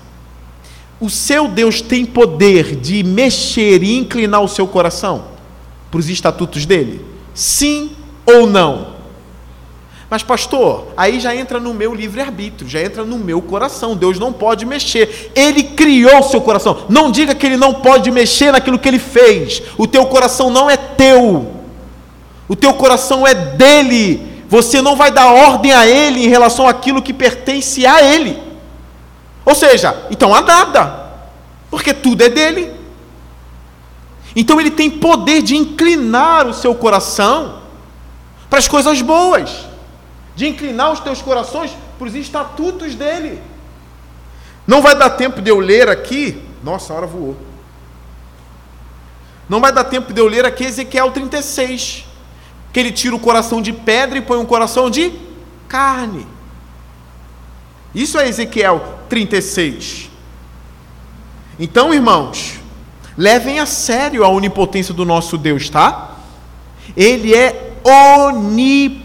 O 1.01 1.11
seu 1.11 1.49
Deus 1.49 1.83
tem 1.83 2.07
poder 2.07 2.77
de 2.77 3.03
mexer 3.03 3.83
e 3.83 3.99
inclinar 3.99 4.43
o 4.43 4.49
seu 4.49 4.67
coração 4.67 5.25
para 5.91 5.99
os 5.99 6.09
estatutos 6.09 6.65
dele? 6.65 7.05
Sim 7.35 7.91
ou 8.25 8.47
não? 8.47 8.94
Mas, 10.11 10.23
pastor, 10.23 10.88
aí 10.97 11.19
já 11.19 11.35
entra 11.35 11.59
no 11.59 11.73
meu 11.73 11.95
livre-arbítrio, 11.95 12.69
já 12.69 12.81
entra 12.81 13.05
no 13.05 13.19
meu 13.19 13.40
coração. 13.40 13.97
Deus 13.97 14.19
não 14.19 14.33
pode 14.33 14.67
mexer. 14.67 15.33
Ele 15.35 15.62
criou 15.62 16.21
o 16.21 16.23
seu 16.23 16.40
coração. 16.40 16.85
Não 16.88 17.11
diga 17.11 17.35
que 17.35 17.47
ele 17.47 17.57
não 17.57 17.75
pode 17.75 18.11
mexer 18.11 18.53
naquilo 18.53 18.79
que 18.79 18.88
ele 18.88 18.99
fez. 18.99 19.62
O 19.79 19.87
teu 19.87 20.07
coração 20.07 20.51
não 20.51 20.69
é 20.69 20.77
teu. 20.77 21.53
O 22.49 22.55
teu 22.55 22.75
coração 22.75 23.27
é 23.27 23.35
dele. 23.35 24.45
Você 24.49 24.83
não 24.83 24.95
vai 24.95 25.11
dar 25.11 25.33
ordem 25.33 25.73
a 25.73 25.87
ele 25.87 26.25
em 26.25 26.29
relação 26.29 26.69
àquilo 26.69 27.03
que 27.03 27.12
pertence 27.12 27.87
a 27.87 28.03
ele. 28.03 28.38
Ou 29.45 29.55
seja, 29.55 30.07
então 30.11 30.35
há 30.35 30.40
nada, 30.40 31.11
porque 31.71 31.93
tudo 31.93 32.23
é 32.23 32.29
dele. 32.29 32.73
Então 34.37 34.61
ele 34.61 34.71
tem 34.71 34.90
poder 34.90 35.43
de 35.43 35.57
inclinar 35.57 36.47
o 36.47 36.55
seu 36.55 36.75
coração 36.75 37.61
para 38.49 38.59
as 38.59 38.69
coisas 38.69 39.01
boas, 39.03 39.67
de 40.35 40.47
inclinar 40.49 40.92
os 40.92 41.01
teus 41.01 41.23
corações 41.23 41.77
para 41.99 42.07
os 42.07 42.14
estatutos 42.14 42.94
dele. 42.94 43.40
Não 44.66 44.83
vai 44.83 44.97
dar 44.97 45.11
tempo 45.11 45.40
de 45.42 45.51
eu 45.51 45.61
ler 45.61 45.88
aqui, 45.88 46.42
nossa, 46.62 46.92
a 46.92 46.97
hora 46.97 47.07
voou. 47.07 47.37
Não 49.49 49.61
vai 49.61 49.73
dar 49.73 49.85
tempo 49.85 50.12
de 50.12 50.20
eu 50.20 50.27
ler 50.27 50.44
aqui 50.44 50.64
Ezequiel 50.64 51.11
36, 51.11 52.07
que 52.73 52.81
ele 52.81 52.90
tira 52.90 53.14
o 53.14 53.20
coração 53.20 53.61
de 53.61 53.73
pedra 53.73 54.18
e 54.18 54.23
põe 54.23 54.38
um 54.38 54.47
coração 54.47 54.90
de 54.90 55.12
carne. 55.68 56.27
Isso 57.94 58.18
é 58.18 58.27
Ezequiel 58.27 59.01
36. 59.09 60.11
Então, 61.59 61.94
irmãos, 61.94 62.55
levem 63.16 63.61
a 63.61 63.66
sério 63.66 64.25
a 64.25 64.29
onipotência 64.29 64.92
do 64.92 65.05
nosso 65.05 65.38
Deus, 65.38 65.68
tá? 65.68 66.16
Ele 66.97 67.35
é 67.35 67.75
onipotente, 68.33 68.99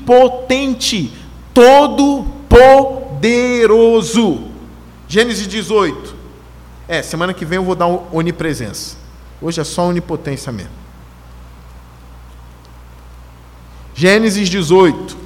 todo 1.59 2.25
poderoso. 2.47 4.45
Gênesis 5.09 5.45
18. 5.45 6.15
É, 6.87 7.01
semana 7.01 7.33
que 7.33 7.43
vem 7.43 7.57
eu 7.57 7.65
vou 7.65 7.75
dar 7.75 7.87
onipresença. 7.87 8.95
Hoje 9.41 9.59
é 9.59 9.65
só 9.65 9.87
onipotência 9.87 10.53
mesmo. 10.53 10.71
Gênesis 13.93 14.47
18. 14.47 15.17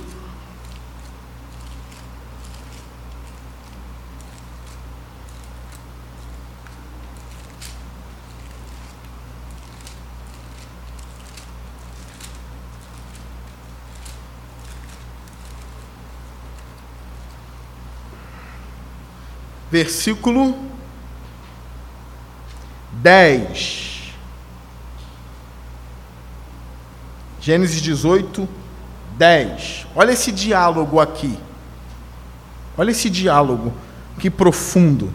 Versículo 19.74 20.56
10. 22.92 24.14
Gênesis 27.42 27.82
18, 27.82 28.48
10. 29.18 29.88
Olha 29.96 30.12
esse 30.12 30.32
diálogo 30.32 31.00
aqui. 31.00 31.36
Olha 32.78 32.92
esse 32.92 33.10
diálogo, 33.10 33.74
que 34.20 34.30
profundo. 34.30 35.12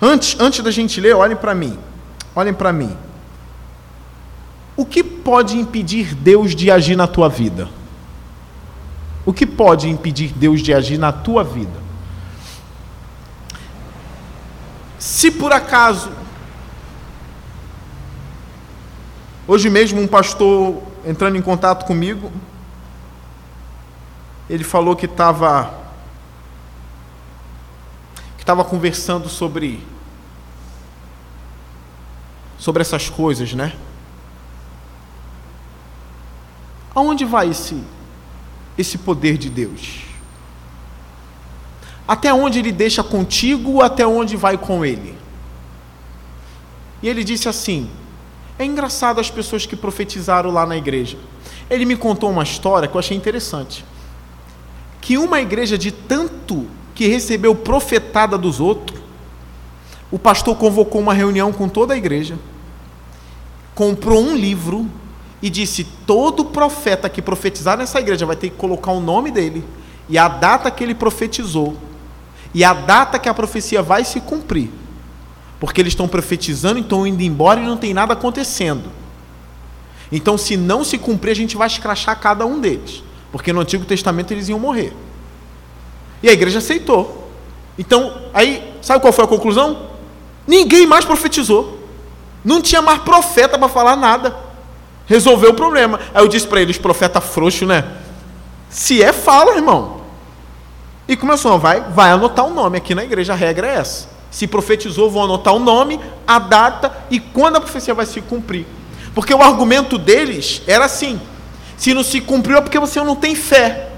Antes, 0.00 0.38
antes 0.38 0.62
da 0.62 0.70
gente 0.70 1.00
ler, 1.00 1.16
olhem 1.16 1.36
para 1.36 1.56
mim. 1.56 1.76
Olhem 2.36 2.54
para 2.54 2.72
mim. 2.72 2.96
O 4.76 4.86
que 4.86 5.02
pode 5.02 5.58
impedir 5.58 6.14
Deus 6.14 6.54
de 6.54 6.70
agir 6.70 6.94
na 6.94 7.08
tua 7.08 7.28
vida? 7.28 7.68
O 9.26 9.32
que 9.32 9.44
pode 9.44 9.88
impedir 9.88 10.32
Deus 10.32 10.62
de 10.62 10.72
agir 10.72 10.98
na 10.98 11.10
tua 11.10 11.42
vida? 11.42 11.89
Se 15.00 15.30
por 15.30 15.50
acaso, 15.50 16.12
hoje 19.48 19.70
mesmo 19.70 19.98
um 19.98 20.06
pastor 20.06 20.82
entrando 21.06 21.38
em 21.38 21.42
contato 21.42 21.86
comigo, 21.86 22.30
ele 24.48 24.62
falou 24.62 24.94
que 24.94 25.06
estava 25.06 25.74
que 28.36 28.42
estava 28.42 28.62
conversando 28.62 29.26
sobre 29.26 29.82
sobre 32.58 32.82
essas 32.82 33.08
coisas, 33.08 33.54
né? 33.54 33.74
Aonde 36.94 37.24
vai 37.24 37.48
esse 37.48 37.82
esse 38.76 38.98
poder 38.98 39.38
de 39.38 39.48
Deus? 39.48 40.09
Até 42.10 42.34
onde 42.34 42.58
ele 42.58 42.72
deixa 42.72 43.04
contigo, 43.04 43.80
até 43.80 44.04
onde 44.04 44.36
vai 44.36 44.58
com 44.58 44.84
ele? 44.84 45.14
E 47.00 47.08
ele 47.08 47.22
disse 47.22 47.48
assim: 47.48 47.88
É 48.58 48.64
engraçado 48.64 49.20
as 49.20 49.30
pessoas 49.30 49.64
que 49.64 49.76
profetizaram 49.76 50.50
lá 50.50 50.66
na 50.66 50.76
igreja. 50.76 51.16
Ele 51.70 51.84
me 51.84 51.94
contou 51.94 52.28
uma 52.28 52.42
história 52.42 52.88
que 52.88 52.96
eu 52.96 52.98
achei 52.98 53.16
interessante. 53.16 53.84
Que 55.00 55.16
uma 55.16 55.40
igreja 55.40 55.78
de 55.78 55.92
tanto 55.92 56.66
que 56.96 57.06
recebeu 57.06 57.54
profetada 57.54 58.36
dos 58.36 58.58
outros, 58.58 59.00
o 60.10 60.18
pastor 60.18 60.56
convocou 60.56 61.00
uma 61.00 61.14
reunião 61.14 61.52
com 61.52 61.68
toda 61.68 61.94
a 61.94 61.96
igreja, 61.96 62.36
comprou 63.72 64.20
um 64.20 64.34
livro 64.34 64.90
e 65.40 65.48
disse: 65.48 65.84
todo 65.84 66.44
profeta 66.46 67.08
que 67.08 67.22
profetizar 67.22 67.78
nessa 67.78 68.00
igreja 68.00 68.26
vai 68.26 68.34
ter 68.34 68.50
que 68.50 68.56
colocar 68.56 68.90
o 68.90 68.98
nome 68.98 69.30
dele 69.30 69.64
e 70.08 70.18
a 70.18 70.26
data 70.26 70.72
que 70.72 70.82
ele 70.82 70.92
profetizou 70.92 71.76
e 72.52 72.64
a 72.64 72.72
data 72.72 73.18
que 73.18 73.28
a 73.28 73.34
profecia 73.34 73.82
vai 73.82 74.04
se 74.04 74.20
cumprir. 74.20 74.70
Porque 75.58 75.80
eles 75.80 75.92
estão 75.92 76.08
profetizando, 76.08 76.78
então 76.78 77.06
indo 77.06 77.22
embora 77.22 77.60
e 77.60 77.66
não 77.66 77.76
tem 77.76 77.92
nada 77.92 78.14
acontecendo. 78.14 78.90
Então, 80.10 80.36
se 80.36 80.56
não 80.56 80.82
se 80.82 80.98
cumprir, 80.98 81.30
a 81.30 81.36
gente 81.36 81.56
vai 81.56 81.68
escrachar 81.68 82.18
cada 82.18 82.44
um 82.44 82.58
deles. 82.58 83.02
Porque 83.30 83.52
no 83.52 83.60
Antigo 83.60 83.84
Testamento 83.84 84.32
eles 84.32 84.48
iam 84.48 84.58
morrer. 84.58 84.92
E 86.22 86.28
a 86.28 86.32
igreja 86.32 86.58
aceitou. 86.58 87.30
Então, 87.78 88.12
aí, 88.34 88.74
sabe 88.82 89.00
qual 89.00 89.12
foi 89.12 89.24
a 89.24 89.28
conclusão? 89.28 89.90
Ninguém 90.46 90.86
mais 90.86 91.04
profetizou. 91.04 91.78
Não 92.44 92.60
tinha 92.60 92.82
mais 92.82 93.00
profeta 93.02 93.58
para 93.58 93.68
falar 93.68 93.96
nada. 93.96 94.34
Resolveu 95.06 95.50
o 95.50 95.54
problema. 95.54 96.00
Aí 96.12 96.22
eu 96.22 96.28
disse 96.28 96.46
para 96.46 96.60
eles, 96.60 96.78
profeta 96.78 97.20
frouxo, 97.20 97.66
né? 97.66 97.96
Se 98.68 99.02
é, 99.02 99.12
fala, 99.12 99.54
irmão. 99.56 99.99
E 101.10 101.16
começou, 101.16 101.58
vai, 101.58 101.80
vai 101.80 102.12
anotar 102.12 102.46
o 102.46 102.54
nome. 102.54 102.78
Aqui 102.78 102.94
na 102.94 103.02
igreja 103.02 103.32
a 103.32 103.36
regra 103.36 103.66
é 103.66 103.74
essa. 103.74 104.08
Se 104.30 104.46
profetizou, 104.46 105.10
vão 105.10 105.24
anotar 105.24 105.52
o 105.52 105.58
nome, 105.58 105.98
a 106.24 106.38
data 106.38 106.96
e 107.10 107.18
quando 107.18 107.56
a 107.56 107.60
profecia 107.60 107.92
vai 107.92 108.06
se 108.06 108.20
cumprir. 108.20 108.64
Porque 109.12 109.34
o 109.34 109.42
argumento 109.42 109.98
deles 109.98 110.62
era 110.68 110.84
assim: 110.84 111.20
se 111.76 111.92
não 111.92 112.04
se 112.04 112.20
cumpriu 112.20 112.58
é 112.58 112.60
porque 112.60 112.78
você 112.78 113.02
não 113.02 113.16
tem 113.16 113.34
fé, 113.34 113.90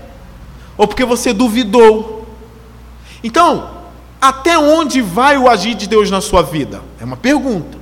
ou 0.74 0.88
porque 0.88 1.04
você 1.04 1.34
duvidou. 1.34 2.26
Então, 3.22 3.70
até 4.18 4.58
onde 4.58 5.02
vai 5.02 5.36
o 5.36 5.50
agir 5.50 5.74
de 5.74 5.86
Deus 5.86 6.10
na 6.10 6.22
sua 6.22 6.40
vida? 6.40 6.80
É 6.98 7.04
uma 7.04 7.18
pergunta. 7.18 7.76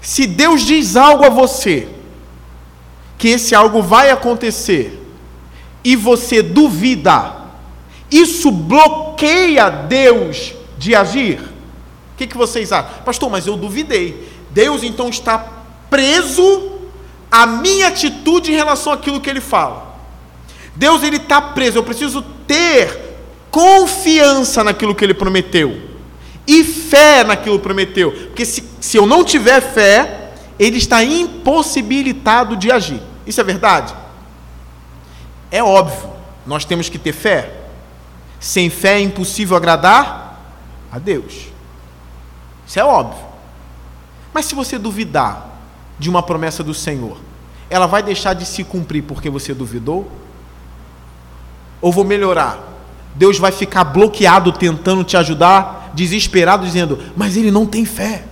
Se 0.00 0.28
Deus 0.28 0.62
diz 0.62 0.94
algo 0.94 1.24
a 1.24 1.28
você, 1.28 1.88
que 3.18 3.26
esse 3.26 3.52
algo 3.52 3.82
vai 3.82 4.10
acontecer, 4.10 4.96
e 5.82 5.96
você 5.96 6.40
duvida, 6.40 7.45
isso 8.10 8.50
bloqueia 8.50 9.68
Deus 9.68 10.54
de 10.78 10.94
agir? 10.94 11.40
O 11.40 12.16
que, 12.16 12.26
que 12.26 12.36
vocês 12.36 12.72
acham? 12.72 13.02
Pastor, 13.04 13.30
mas 13.30 13.46
eu 13.46 13.56
duvidei. 13.56 14.28
Deus 14.50 14.82
então 14.82 15.08
está 15.08 15.38
preso 15.90 16.72
à 17.30 17.46
minha 17.46 17.88
atitude 17.88 18.52
em 18.52 18.54
relação 18.54 18.92
àquilo 18.92 19.20
que 19.20 19.28
ele 19.28 19.40
fala. 19.40 19.96
Deus 20.74 21.02
ele 21.02 21.16
está 21.16 21.40
preso. 21.40 21.78
Eu 21.78 21.82
preciso 21.82 22.22
ter 22.46 23.18
confiança 23.50 24.62
naquilo 24.62 24.94
que 24.94 25.04
ele 25.04 25.14
prometeu 25.14 25.86
e 26.46 26.62
fé 26.62 27.24
naquilo 27.24 27.58
que 27.58 27.64
prometeu. 27.64 28.12
Porque 28.12 28.44
se, 28.44 28.62
se 28.80 28.96
eu 28.96 29.06
não 29.06 29.24
tiver 29.24 29.60
fé, 29.60 30.30
ele 30.58 30.78
está 30.78 31.02
impossibilitado 31.02 32.56
de 32.56 32.70
agir. 32.70 33.00
Isso 33.26 33.40
é 33.40 33.44
verdade? 33.44 33.94
É 35.50 35.62
óbvio. 35.62 36.10
Nós 36.46 36.64
temos 36.64 36.88
que 36.88 36.98
ter 36.98 37.12
fé. 37.12 37.55
Sem 38.38 38.70
fé 38.70 38.98
é 38.98 39.00
impossível 39.00 39.56
agradar 39.56 40.40
a 40.90 40.98
Deus. 40.98 41.48
Isso 42.66 42.78
é 42.78 42.84
óbvio. 42.84 43.24
Mas 44.32 44.46
se 44.46 44.54
você 44.54 44.78
duvidar 44.78 45.58
de 45.98 46.10
uma 46.10 46.22
promessa 46.22 46.62
do 46.62 46.74
Senhor, 46.74 47.18
ela 47.70 47.86
vai 47.86 48.02
deixar 48.02 48.34
de 48.34 48.44
se 48.44 48.62
cumprir 48.62 49.02
porque 49.02 49.30
você 49.30 49.54
duvidou? 49.54 50.10
Ou 51.80 51.92
vou 51.92 52.04
melhorar? 52.04 52.58
Deus 53.14 53.38
vai 53.38 53.50
ficar 53.50 53.84
bloqueado 53.84 54.52
tentando 54.52 55.02
te 55.02 55.16
ajudar, 55.16 55.90
desesperado, 55.94 56.66
dizendo: 56.66 56.98
Mas 57.16 57.36
ele 57.36 57.50
não 57.50 57.66
tem 57.66 57.84
fé. 57.84 58.24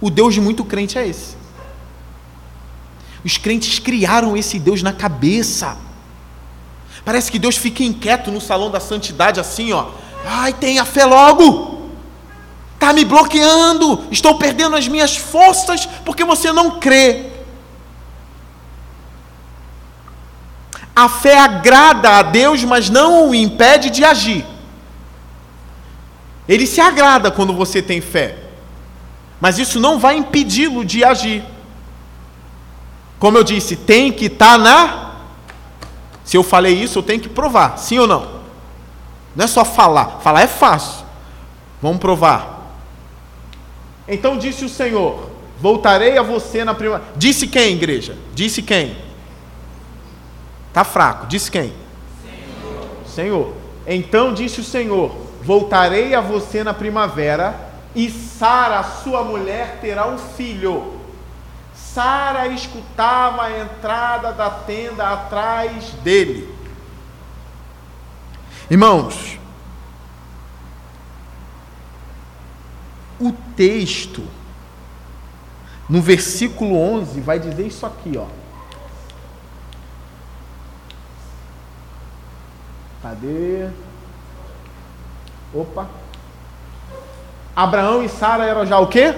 O 0.00 0.10
Deus 0.10 0.34
de 0.34 0.40
muito 0.40 0.64
crente 0.64 0.98
é 0.98 1.08
esse. 1.08 1.36
Os 3.24 3.38
crentes 3.38 3.78
criaram 3.78 4.36
esse 4.36 4.58
Deus 4.58 4.82
na 4.82 4.92
cabeça. 4.92 5.76
Parece 7.06 7.30
que 7.30 7.38
Deus 7.38 7.56
fica 7.56 7.84
inquieto 7.84 8.32
no 8.32 8.40
salão 8.40 8.68
da 8.68 8.80
santidade, 8.80 9.38
assim, 9.38 9.72
ó. 9.72 9.86
Ai, 10.26 10.52
tenha 10.52 10.84
fé 10.84 11.04
logo. 11.04 11.92
Está 12.74 12.92
me 12.92 13.04
bloqueando. 13.04 14.08
Estou 14.10 14.36
perdendo 14.36 14.74
as 14.74 14.88
minhas 14.88 15.16
forças 15.16 15.86
porque 16.04 16.24
você 16.24 16.50
não 16.50 16.80
crê. 16.80 17.26
A 20.96 21.08
fé 21.08 21.38
agrada 21.38 22.10
a 22.10 22.22
Deus, 22.22 22.64
mas 22.64 22.90
não 22.90 23.28
o 23.28 23.34
impede 23.36 23.88
de 23.88 24.04
agir. 24.04 24.44
Ele 26.48 26.66
se 26.66 26.80
agrada 26.80 27.30
quando 27.30 27.52
você 27.52 27.80
tem 27.80 28.00
fé, 28.00 28.36
mas 29.40 29.60
isso 29.60 29.78
não 29.78 29.96
vai 29.96 30.16
impedi-lo 30.16 30.84
de 30.84 31.04
agir. 31.04 31.44
Como 33.20 33.38
eu 33.38 33.44
disse, 33.44 33.76
tem 33.76 34.10
que 34.10 34.24
estar 34.24 34.52
tá 34.52 34.58
na 34.58 35.05
se 36.26 36.36
eu 36.36 36.42
falei 36.42 36.74
isso, 36.74 36.98
eu 36.98 37.04
tenho 37.04 37.20
que 37.20 37.28
provar, 37.28 37.78
sim 37.78 38.00
ou 38.00 38.06
não? 38.06 38.40
Não 39.36 39.44
é 39.44 39.46
só 39.46 39.64
falar, 39.64 40.18
falar 40.22 40.42
é 40.42 40.48
fácil. 40.48 41.06
Vamos 41.80 41.98
provar. 41.98 42.74
Então 44.08 44.36
disse 44.36 44.64
o 44.64 44.68
Senhor: 44.68 45.30
Voltarei 45.60 46.18
a 46.18 46.22
você 46.22 46.64
na 46.64 46.74
primavera. 46.74 47.12
Disse 47.14 47.46
quem, 47.46 47.74
igreja? 47.74 48.16
Disse 48.34 48.60
quem? 48.60 48.96
Está 50.68 50.82
fraco. 50.82 51.28
Disse 51.28 51.48
quem? 51.48 51.72
Senhor. 52.24 52.88
Senhor. 53.06 53.52
Então 53.86 54.34
disse 54.34 54.60
o 54.60 54.64
Senhor: 54.64 55.14
Voltarei 55.42 56.12
a 56.12 56.20
você 56.20 56.64
na 56.64 56.74
primavera, 56.74 57.54
e 57.94 58.10
Sara, 58.10 58.82
sua 58.82 59.22
mulher, 59.22 59.78
terá 59.80 60.08
um 60.08 60.18
filho 60.18 60.95
Sara 61.96 62.48
escutava 62.48 63.44
a 63.44 63.58
entrada 63.58 64.30
da 64.30 64.50
tenda 64.50 65.14
atrás 65.14 65.92
dele. 66.02 66.54
Irmãos, 68.70 69.38
o 73.18 73.32
texto, 73.56 74.22
no 75.88 76.02
versículo 76.02 76.76
11, 76.76 77.18
vai 77.22 77.38
dizer 77.38 77.66
isso 77.66 77.86
aqui, 77.86 78.18
ó. 78.18 78.26
Cadê? 83.00 83.70
Opa. 85.54 85.88
Abraão 87.56 88.04
e 88.04 88.08
Sara 88.10 88.44
eram 88.44 88.66
já 88.66 88.78
o 88.78 88.86
quê? 88.86 89.14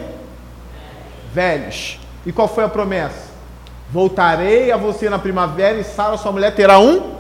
Velhos. 1.35 1.99
E 2.29 2.33
qual 2.33 2.47
foi 2.47 2.62
a 2.62 2.68
promessa? 2.68 3.29
Voltarei 3.91 4.70
a 4.70 4.76
você 4.76 5.09
na 5.09 5.18
primavera 5.18 5.79
e 5.79 5.83
Sara, 5.83 6.18
sua 6.18 6.31
mulher, 6.31 6.55
terá 6.55 6.79
um. 6.79 7.14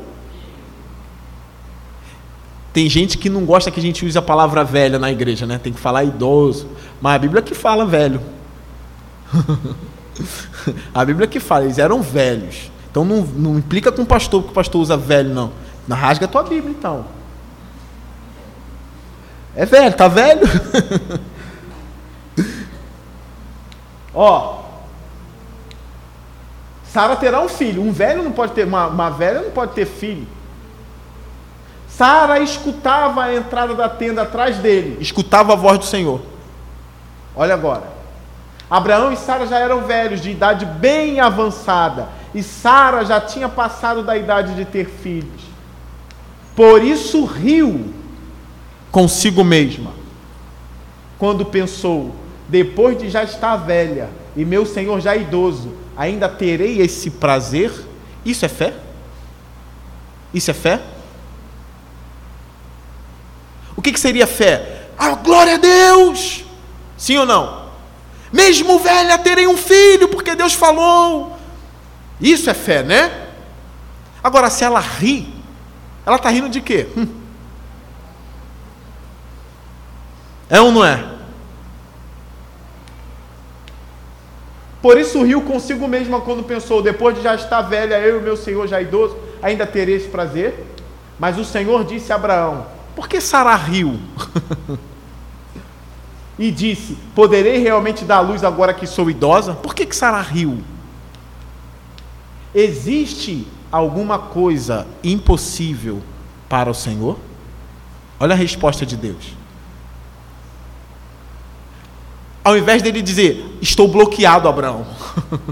Tem 2.74 2.90
gente 2.90 3.16
que 3.16 3.30
não 3.30 3.46
gosta 3.46 3.70
que 3.70 3.80
a 3.80 3.82
gente 3.82 4.04
use 4.04 4.18
a 4.18 4.20
palavra 4.20 4.62
velha 4.64 4.98
na 4.98 5.10
igreja, 5.10 5.46
né? 5.46 5.56
Tem 5.56 5.72
que 5.72 5.80
falar 5.80 6.04
idoso. 6.04 6.68
Mas 7.00 7.14
a 7.14 7.18
Bíblia 7.20 7.40
que 7.40 7.54
fala 7.54 7.86
velho. 7.86 8.20
a 10.92 11.02
Bíblia 11.06 11.26
que 11.26 11.40
fala, 11.40 11.64
eles 11.64 11.78
eram 11.78 12.02
velhos. 12.02 12.70
Então 12.90 13.02
não, 13.02 13.22
não 13.22 13.56
implica 13.56 13.90
com 13.90 14.02
o 14.02 14.06
pastor, 14.06 14.42
que 14.42 14.50
o 14.50 14.52
pastor 14.52 14.82
usa 14.82 14.94
velho, 14.94 15.32
não. 15.32 15.52
Rasga 15.88 16.26
a 16.26 16.28
tua 16.28 16.42
Bíblia, 16.42 16.74
então. 16.78 17.06
É 19.56 19.64
velho, 19.64 19.96
tá 19.96 20.06
velho? 20.06 20.42
Ó, 24.12 24.57
Sara 26.98 27.14
terá 27.14 27.40
um 27.40 27.48
filho. 27.48 27.80
Um 27.80 27.92
velho 27.92 28.24
não 28.24 28.32
pode 28.32 28.54
ter, 28.54 28.66
uma, 28.66 28.88
uma 28.88 29.08
velha 29.08 29.42
não 29.42 29.52
pode 29.52 29.70
ter 29.70 29.86
filho. 29.86 30.26
Sara 31.86 32.40
escutava 32.40 33.22
a 33.22 33.32
entrada 33.36 33.72
da 33.72 33.88
tenda 33.88 34.22
atrás 34.22 34.58
dele, 34.58 34.98
escutava 35.00 35.52
a 35.52 35.56
voz 35.56 35.78
do 35.78 35.84
Senhor. 35.84 36.20
Olha 37.36 37.54
agora. 37.54 37.84
Abraão 38.68 39.12
e 39.12 39.16
Sara 39.16 39.46
já 39.46 39.60
eram 39.60 39.82
velhos, 39.82 40.20
de 40.20 40.30
idade 40.30 40.66
bem 40.66 41.20
avançada, 41.20 42.08
e 42.34 42.42
Sara 42.42 43.04
já 43.04 43.20
tinha 43.20 43.48
passado 43.48 44.02
da 44.02 44.16
idade 44.16 44.56
de 44.56 44.64
ter 44.64 44.86
filhos. 44.86 45.42
Por 46.56 46.82
isso 46.82 47.24
riu 47.24 47.94
consigo 48.90 49.44
mesma, 49.44 49.92
quando 51.16 51.44
pensou: 51.44 52.12
depois 52.48 52.98
de 52.98 53.08
já 53.08 53.22
estar 53.22 53.54
velha 53.54 54.08
e 54.36 54.44
meu 54.44 54.66
senhor 54.66 55.00
já 55.00 55.14
idoso, 55.14 55.86
ainda 55.98 56.28
terei 56.28 56.80
esse 56.80 57.10
prazer? 57.10 57.72
Isso 58.24 58.44
é 58.44 58.48
fé? 58.48 58.72
Isso 60.32 60.48
é 60.48 60.54
fé? 60.54 60.80
O 63.76 63.82
que, 63.82 63.90
que 63.90 63.98
seria 63.98 64.26
fé? 64.26 64.88
A 64.96 65.16
glória 65.16 65.54
a 65.54 65.58
Deus! 65.58 66.44
Sim 66.96 67.16
ou 67.18 67.26
não? 67.26 67.68
Mesmo 68.32 68.78
velha 68.78 69.18
terei 69.18 69.48
um 69.48 69.56
filho, 69.56 70.08
porque 70.08 70.36
Deus 70.36 70.54
falou. 70.54 71.36
Isso 72.20 72.48
é 72.48 72.54
fé, 72.54 72.82
né? 72.84 73.26
Agora, 74.22 74.50
se 74.50 74.62
ela 74.62 74.80
ri, 74.80 75.32
ela 76.06 76.16
está 76.16 76.28
rindo 76.28 76.48
de 76.48 76.60
quê? 76.60 76.88
Hum. 76.96 77.06
É 80.48 80.60
ou 80.60 80.70
não 80.70 80.84
é? 80.84 81.17
Por 84.80 84.98
isso 84.98 85.22
riu 85.22 85.42
consigo 85.42 85.88
mesma 85.88 86.20
quando 86.20 86.42
pensou: 86.42 86.82
depois 86.82 87.16
de 87.16 87.22
já 87.22 87.34
estar 87.34 87.62
velha, 87.62 87.98
eu 87.98 88.20
e 88.20 88.22
meu 88.22 88.36
senhor 88.36 88.66
já 88.68 88.80
idoso, 88.80 89.16
ainda 89.42 89.66
terei 89.66 89.96
esse 89.96 90.08
prazer? 90.08 90.66
Mas 91.18 91.36
o 91.38 91.44
Senhor 91.44 91.84
disse 91.84 92.12
a 92.12 92.16
Abraão: 92.16 92.66
Por 92.94 93.08
que 93.08 93.20
Sara 93.20 93.54
riu? 93.56 93.98
e 96.38 96.50
disse: 96.50 96.96
Poderei 97.14 97.58
realmente 97.58 98.04
dar 98.04 98.18
à 98.18 98.20
luz 98.20 98.44
agora 98.44 98.72
que 98.72 98.86
sou 98.86 99.10
idosa? 99.10 99.54
Por 99.54 99.74
que, 99.74 99.84
que 99.84 99.96
Sara 99.96 100.20
riu? 100.20 100.62
Existe 102.54 103.46
alguma 103.70 104.18
coisa 104.18 104.86
impossível 105.02 106.00
para 106.48 106.70
o 106.70 106.74
Senhor? 106.74 107.18
Olha 108.20 108.34
a 108.34 108.36
resposta 108.36 108.86
de 108.86 108.96
Deus. 108.96 109.36
Ao 112.48 112.56
invés 112.56 112.80
dele 112.80 113.02
dizer, 113.02 113.58
estou 113.60 113.86
bloqueado, 113.86 114.48
Abraão, 114.48 114.86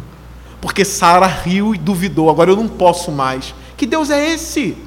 porque 0.63 0.83
Sara 0.83 1.27
riu 1.27 1.75
e 1.75 1.79
duvidou, 1.79 2.31
agora 2.31 2.51
eu 2.51 2.57
não 2.57 2.67
posso 2.67 3.13
mais. 3.13 3.55
Que 3.77 3.85
Deus 3.85 4.09
é 4.09 4.31
esse? 4.31 4.79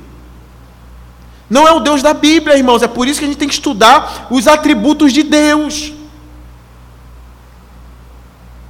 Não 1.47 1.67
é 1.67 1.71
o 1.71 1.79
Deus 1.79 2.01
da 2.01 2.11
Bíblia, 2.11 2.57
irmãos, 2.57 2.81
é 2.81 2.87
por 2.87 3.07
isso 3.07 3.19
que 3.19 3.25
a 3.25 3.27
gente 3.27 3.37
tem 3.37 3.47
que 3.47 3.53
estudar 3.53 4.25
os 4.31 4.47
atributos 4.47 5.13
de 5.13 5.21
Deus. 5.21 5.93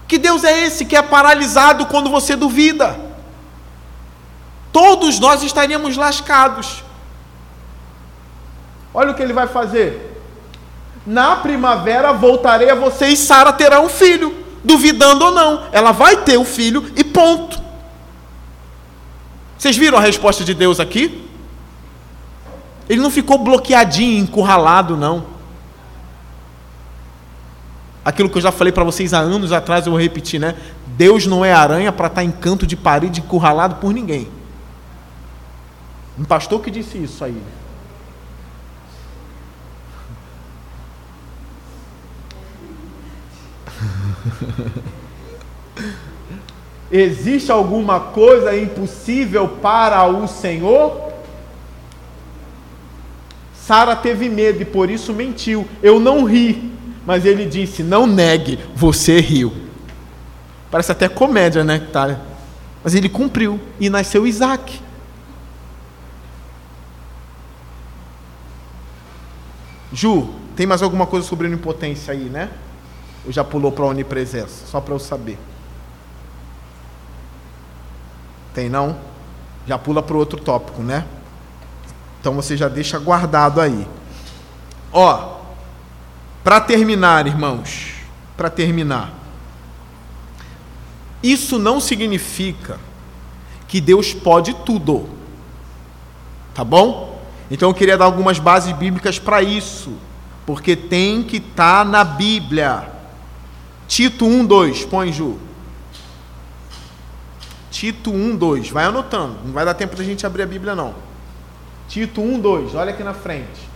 Que 0.05 0.17
Deus 0.17 0.43
é 0.43 0.65
esse 0.65 0.83
que 0.83 0.97
é 0.97 1.01
paralisado 1.01 1.85
quando 1.85 2.09
você 2.09 2.35
duvida? 2.35 2.99
Todos 4.73 5.17
nós 5.17 5.43
estaríamos 5.43 5.95
lascados. 5.95 6.83
Olha 8.93 9.11
o 9.11 9.15
que 9.15 9.23
ele 9.23 9.31
vai 9.31 9.47
fazer. 9.47 10.08
Na 11.05 11.37
primavera 11.37 12.11
voltarei 12.13 12.69
a 12.69 12.75
você 12.75 13.07
e 13.07 13.17
Sara 13.17 13.53
terá 13.53 13.79
um 13.79 13.89
filho, 13.89 14.35
duvidando 14.63 15.25
ou 15.25 15.31
não. 15.31 15.63
Ela 15.71 15.91
vai 15.91 16.17
ter 16.17 16.37
o 16.37 16.41
um 16.41 16.45
filho 16.45 16.91
e 16.95 17.03
ponto. 17.03 17.59
Vocês 19.57 19.75
viram 19.75 19.97
a 19.97 20.01
resposta 20.01 20.43
de 20.43 20.53
Deus 20.53 20.79
aqui? 20.79 21.27
Ele 22.87 23.01
não 23.01 23.11
ficou 23.11 23.37
bloqueadinho, 23.37 24.23
encurralado, 24.23 24.97
não. 24.97 25.25
Aquilo 28.03 28.29
que 28.29 28.37
eu 28.37 28.41
já 28.41 28.51
falei 28.51 28.71
para 28.71 28.83
vocês 28.83 29.13
há 29.13 29.19
anos 29.19 29.51
atrás, 29.51 29.85
eu 29.85 29.91
vou 29.91 30.01
repetir, 30.01 30.39
né? 30.39 30.55
Deus 30.87 31.25
não 31.25 31.45
é 31.45 31.53
aranha 31.53 31.91
para 31.91 32.07
estar 32.07 32.21
tá 32.21 32.23
em 32.23 32.31
canto 32.31 32.65
de 32.65 32.75
parede 32.75 33.19
encurralado 33.19 33.75
por 33.75 33.93
ninguém. 33.93 34.27
Um 36.17 36.23
pastor 36.23 36.61
que 36.61 36.71
disse 36.71 36.97
isso 36.97 37.23
aí. 37.23 37.41
Existe 46.91 47.51
alguma 47.51 47.99
coisa 47.99 48.57
impossível 48.57 49.47
para 49.47 50.07
o 50.07 50.27
Senhor? 50.27 51.11
Sara 53.53 53.95
teve 53.95 54.27
medo 54.27 54.63
e 54.63 54.65
por 54.65 54.89
isso 54.89 55.13
mentiu. 55.13 55.67
Eu 55.83 55.99
não 55.99 56.23
ri, 56.23 56.71
mas 57.05 57.25
ele 57.25 57.45
disse: 57.45 57.83
Não 57.83 58.07
negue, 58.07 58.57
você 58.75 59.19
riu. 59.19 59.53
Parece 60.71 60.91
até 60.91 61.07
comédia, 61.07 61.63
né? 61.63 61.87
Tá? 61.91 62.19
Mas 62.83 62.95
ele 62.95 63.07
cumpriu 63.07 63.59
e 63.79 63.89
nasceu 63.89 64.25
Isaac. 64.25 64.81
Ju, 69.93 70.29
tem 70.55 70.65
mais 70.65 70.81
alguma 70.81 71.05
coisa 71.05 71.27
sobre 71.27 71.47
onipotência 71.47 72.13
aí, 72.13 72.29
né? 72.29 72.49
Ou 73.29 73.33
já 73.33 73.43
pulou 73.43 73.71
para 73.71 73.85
a 73.85 73.89
onipresença? 73.89 74.65
Só 74.65 74.81
para 74.81 74.95
eu 74.95 74.97
saber. 74.97 75.37
Tem 78.55 78.67
não? 78.67 78.97
Já 79.67 79.77
pula 79.77 80.01
para 80.01 80.15
o 80.15 80.19
outro 80.19 80.41
tópico, 80.41 80.81
né? 80.81 81.05
Então 82.19 82.33
você 82.33 82.57
já 82.57 82.67
deixa 82.67 82.97
guardado 82.97 83.61
aí. 83.61 83.87
Ó, 84.91 85.41
para 86.43 86.59
terminar, 86.59 87.27
irmãos, 87.27 87.91
para 88.35 88.49
terminar. 88.49 89.13
Isso 91.21 91.59
não 91.59 91.79
significa 91.79 92.79
que 93.67 93.79
Deus 93.79 94.11
pode 94.11 94.55
tudo. 94.55 95.07
Tá 96.55 96.63
bom? 96.63 97.21
Então 97.51 97.69
eu 97.69 97.75
queria 97.75 97.95
dar 97.95 98.05
algumas 98.05 98.39
bases 98.39 98.71
bíblicas 98.75 99.19
para 99.19 99.43
isso, 99.43 99.93
porque 100.47 100.75
tem 100.75 101.21
que 101.21 101.37
estar 101.37 101.85
tá 101.85 101.85
na 101.85 102.03
Bíblia. 102.03 102.97
Tito 103.89 104.25
1, 104.25 104.45
2, 104.45 104.85
põe 104.85 105.11
Ju. 105.11 105.37
Tito 107.71 108.11
1, 108.11 108.37
2, 108.37 108.69
vai 108.69 108.85
anotando, 108.85 109.37
não 109.43 109.51
vai 109.51 109.65
dar 109.65 109.73
tempo 109.73 109.95
da 109.95 110.03
gente 110.03 110.25
abrir 110.27 110.43
a 110.43 110.45
Bíblia 110.45 110.75
não. 110.75 110.93
Tito 111.87 112.21
1, 112.21 112.39
2, 112.39 112.75
olha 112.75 112.91
aqui 112.91 113.03
na 113.03 113.15
frente. 113.15 113.67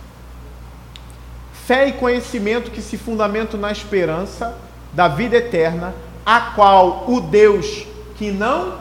Fé 1.66 1.88
e 1.88 1.92
conhecimento 1.94 2.70
que 2.70 2.80
se 2.80 2.96
fundamentam 2.96 3.58
na 3.58 3.72
esperança 3.72 4.56
da 4.92 5.08
vida 5.08 5.36
eterna, 5.36 5.92
a 6.24 6.40
qual 6.40 7.10
o 7.10 7.20
Deus 7.20 7.84
que 8.16 8.30
não 8.30 8.78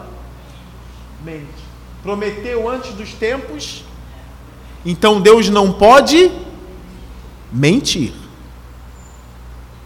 mente, 1.24 1.48
prometeu 2.04 2.70
antes 2.70 2.94
dos 2.94 3.12
tempos, 3.14 3.84
então 4.86 5.20
Deus 5.20 5.50
não 5.50 5.74
pode 5.74 6.32
mentir. 7.52 8.14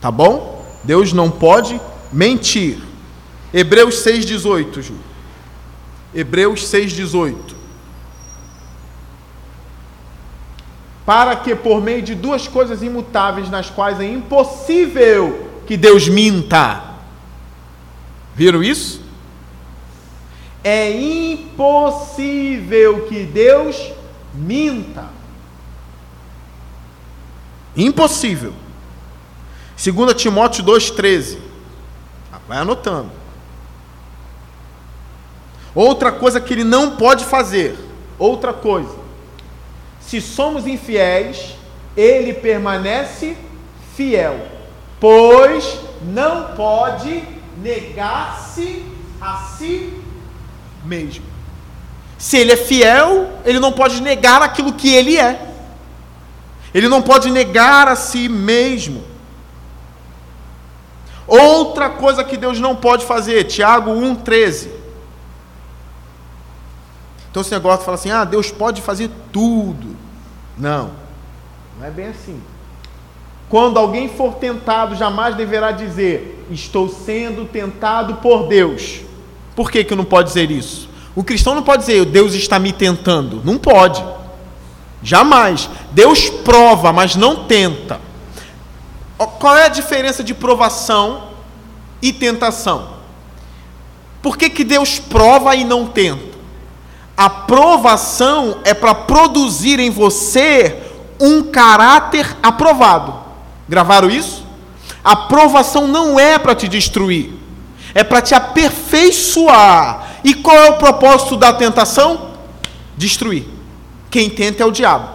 Tá 0.02 0.12
bom? 0.12 0.57
Deus 0.88 1.12
não 1.12 1.30
pode 1.30 1.80
mentir. 2.14 2.80
Hebreus 3.54 3.96
6,18, 4.06 4.82
Ju. 4.82 4.96
Hebreus 6.16 6.62
6,18. 6.62 7.36
Para 11.06 11.36
que 11.36 11.54
por 11.54 11.82
meio 11.82 12.02
de 12.02 12.16
duas 12.16 12.48
coisas 12.48 12.82
imutáveis, 12.82 13.50
nas 13.50 13.70
quais 13.70 14.00
é 14.00 14.10
impossível 14.10 15.50
que 15.68 15.76
Deus 15.76 16.08
minta. 16.08 16.96
Viram 18.34 18.64
isso? 18.64 19.02
É 20.64 20.90
impossível 20.90 23.08
que 23.08 23.26
Deus 23.26 23.92
minta. 24.34 25.10
Impossível. 27.76 28.54
2 29.78 30.14
Timóteo 30.16 30.64
2,13. 30.64 31.38
Vai 32.48 32.58
anotando. 32.60 33.12
Outra 35.76 36.12
coisa 36.12 36.42
que 36.42 36.54
ele 36.54 36.64
não 36.64 36.96
pode 36.96 37.26
fazer. 37.26 37.78
Outra 38.18 38.54
coisa. 38.54 38.96
Se 40.00 40.22
somos 40.22 40.66
infiéis, 40.66 41.56
ele 41.96 42.34
permanece 42.34 43.38
fiel, 43.96 44.48
pois 45.00 45.80
não 46.02 46.56
pode 46.56 47.24
negar-se 47.62 48.86
a 49.20 49.38
si 49.58 50.02
mesmo. 50.86 51.26
Se 52.18 52.38
ele 52.38 52.54
é 52.54 52.58
fiel, 52.58 53.30
ele 53.46 53.60
não 53.60 53.72
pode 53.72 54.02
negar 54.02 54.42
aquilo 54.42 54.74
que 54.74 54.94
ele 54.94 55.18
é. 55.18 55.54
Ele 56.74 56.88
não 56.88 57.02
pode 57.02 57.30
negar 57.30 57.88
a 57.88 57.96
si 57.96 58.30
mesmo. 58.30 59.04
Outra 61.28 61.90
coisa 61.90 62.24
que 62.24 62.38
Deus 62.38 62.60
não 62.60 62.76
pode 62.76 63.06
fazer, 63.06 63.44
Tiago 63.44 63.92
1,13. 63.92 64.70
Então 67.30 67.42
esse 67.42 67.52
negócio 67.52 67.84
fala 67.84 67.96
assim: 67.96 68.10
ah, 68.10 68.24
Deus 68.24 68.50
pode 68.50 68.82
fazer 68.82 69.12
tudo. 69.32 69.96
Não, 70.58 70.92
não 71.78 71.86
é 71.86 71.92
bem 71.92 72.08
assim. 72.08 72.42
Quando 73.50 73.78
alguém 73.78 74.10
for 74.10 74.36
tentado, 74.36 74.96
jamais 74.96 75.36
deverá 75.36 75.72
dizer: 75.72 76.46
Estou 76.50 76.90
sendo 76.90 77.46
tentado 77.46 78.16
por 78.16 78.48
Deus. 78.48 79.02
Por 79.56 79.70
que, 79.70 79.84
que 79.84 79.96
não 79.96 80.06
pode 80.06 80.30
dizer 80.30 80.50
isso? 80.50 80.90
O 81.16 81.24
cristão 81.24 81.54
não 81.54 81.64
pode 81.64 81.82
dizer: 81.86 82.06
Deus 82.06 82.34
está 82.34 82.58
me 82.58 82.72
tentando. 82.72 83.42
Não 83.44 83.58
pode. 83.58 84.04
Jamais. 85.04 85.70
Deus 85.92 86.30
prova, 86.30 86.94
mas 86.94 87.16
não 87.16 87.46
tenta. 87.46 88.00
Qual 89.18 89.56
é 89.56 89.66
a 89.66 89.70
diferença 89.70 90.24
de 90.24 90.34
provação 90.34 91.30
e 92.02 92.14
tentação? 92.14 92.98
Por 94.22 94.38
que, 94.38 94.50
que 94.50 94.64
Deus 94.64 95.00
prova 95.00 95.56
e 95.56 95.64
não 95.64 95.88
tenta? 95.88 96.38
A 97.16 97.30
provação 97.30 98.60
é 98.64 98.74
para 98.74 98.94
produzir 98.94 99.80
em 99.80 99.90
você 99.90 100.84
um 101.20 101.44
caráter 101.44 102.38
aprovado. 102.44 103.16
Gravaram 103.68 104.10
isso? 104.10 104.46
A 105.04 105.16
provação 105.16 105.88
não 105.88 106.20
é 106.20 106.38
para 106.38 106.54
te 106.54 106.68
destruir, 106.68 107.34
é 107.96 108.04
para 108.04 108.22
te 108.22 108.36
aperfeiçoar. 108.36 110.20
E 110.24 110.34
qual 110.34 110.56
é 110.56 110.70
o 110.70 110.78
propósito 110.78 111.36
da 111.36 111.54
tentação? 111.54 112.32
Destruir. 112.96 113.46
Quem 114.12 114.30
tenta 114.30 114.64
é 114.64 114.66
o 114.66 114.72
diabo. 114.72 115.10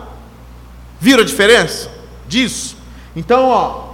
Viram 0.98 1.22
a 1.22 1.26
diferença 1.26 1.90
disso? 2.26 2.76
Então, 3.14 3.48
ó, 3.48 3.91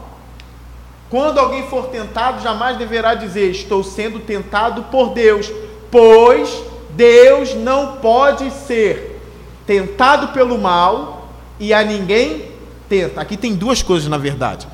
quando 1.10 1.38
alguém 1.38 1.66
for 1.68 1.86
tentado, 1.86 2.42
jamais 2.42 2.76
deverá 2.76 3.14
dizer: 3.14 3.50
Estou 3.50 3.82
sendo 3.82 4.20
tentado 4.20 4.84
por 4.84 5.10
Deus, 5.10 5.50
pois 5.90 6.62
Deus 6.90 7.54
não 7.54 7.96
pode 7.96 8.50
ser 8.50 9.22
tentado 9.66 10.28
pelo 10.28 10.58
mal 10.58 11.28
e 11.58 11.72
a 11.72 11.82
ninguém 11.82 12.50
tenta. 12.88 13.20
Aqui 13.20 13.36
tem 13.36 13.54
duas 13.54 13.82
coisas 13.82 14.08
na 14.08 14.18
verdade. 14.18 14.68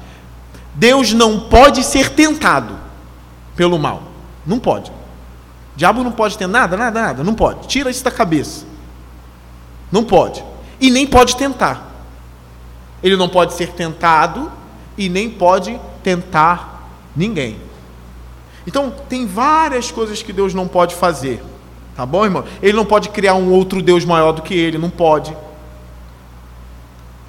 Deus 0.74 1.12
não 1.12 1.40
pode 1.40 1.84
ser 1.84 2.10
tentado 2.10 2.76
pelo 3.54 3.78
mal. 3.78 4.02
Não 4.44 4.58
pode. 4.58 4.90
O 4.90 5.76
diabo 5.76 6.02
não 6.02 6.12
pode 6.12 6.36
ter 6.36 6.48
nada, 6.48 6.76
nada, 6.76 7.00
nada. 7.00 7.24
Não 7.24 7.34
pode. 7.34 7.68
Tira 7.68 7.90
isso 7.90 8.02
da 8.02 8.10
cabeça. 8.10 8.66
Não 9.90 10.02
pode. 10.02 10.44
E 10.80 10.90
nem 10.90 11.06
pode 11.06 11.36
tentar. 11.36 11.92
Ele 13.02 13.16
não 13.16 13.28
pode 13.28 13.54
ser 13.54 13.68
tentado 13.72 14.50
e 14.96 15.08
nem 15.08 15.30
pode 15.30 15.80
tentar 16.02 16.90
ninguém. 17.14 17.58
Então, 18.66 18.90
tem 19.08 19.26
várias 19.26 19.90
coisas 19.90 20.22
que 20.22 20.32
Deus 20.32 20.54
não 20.54 20.66
pode 20.66 20.94
fazer. 20.94 21.42
Tá 21.94 22.04
bom, 22.04 22.24
irmão? 22.24 22.44
Ele 22.62 22.72
não 22.76 22.84
pode 22.84 23.10
criar 23.10 23.34
um 23.34 23.52
outro 23.52 23.82
Deus 23.82 24.04
maior 24.04 24.32
do 24.32 24.42
que 24.42 24.54
ele, 24.54 24.78
não 24.78 24.90
pode. 24.90 25.36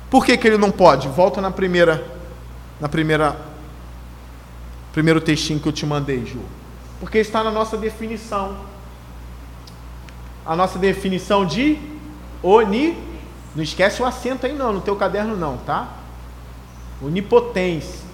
Por 0.09 0.25
que, 0.25 0.37
que 0.37 0.47
ele 0.47 0.57
não 0.57 0.71
pode? 0.71 1.07
Volta 1.07 1.41
na 1.41 1.51
primeira 1.51 2.15
na 2.79 2.89
primeira 2.89 3.37
primeiro 4.91 5.19
textinho 5.19 5.59
que 5.59 5.67
eu 5.67 5.73
te 5.73 5.85
mandei, 5.85 6.25
Ju. 6.25 6.39
Porque 6.99 7.17
está 7.17 7.43
na 7.43 7.51
nossa 7.51 7.77
definição. 7.77 8.57
A 10.45 10.55
nossa 10.55 10.79
definição 10.79 11.45
de 11.45 11.77
oni 12.41 12.97
não 13.55 13.63
esquece 13.63 14.01
o 14.01 14.05
acento 14.05 14.45
aí 14.45 14.53
não, 14.53 14.71
no 14.71 14.81
teu 14.81 14.95
caderno 14.95 15.35
não, 15.35 15.57
tá? 15.57 15.89
Onipotência. 17.01 18.05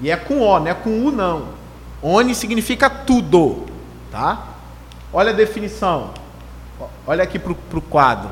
E 0.00 0.10
é 0.10 0.16
com 0.16 0.40
O, 0.40 0.58
não 0.58 0.66
é 0.68 0.74
com 0.74 1.04
U 1.04 1.10
não. 1.10 1.48
Oni 2.02 2.34
significa 2.34 2.90
tudo, 2.90 3.64
tá? 4.10 4.48
Olha 5.12 5.30
a 5.30 5.34
definição. 5.34 6.10
Olha 7.06 7.22
aqui 7.22 7.38
para 7.38 7.52
o 7.52 7.82
quadro. 7.82 8.30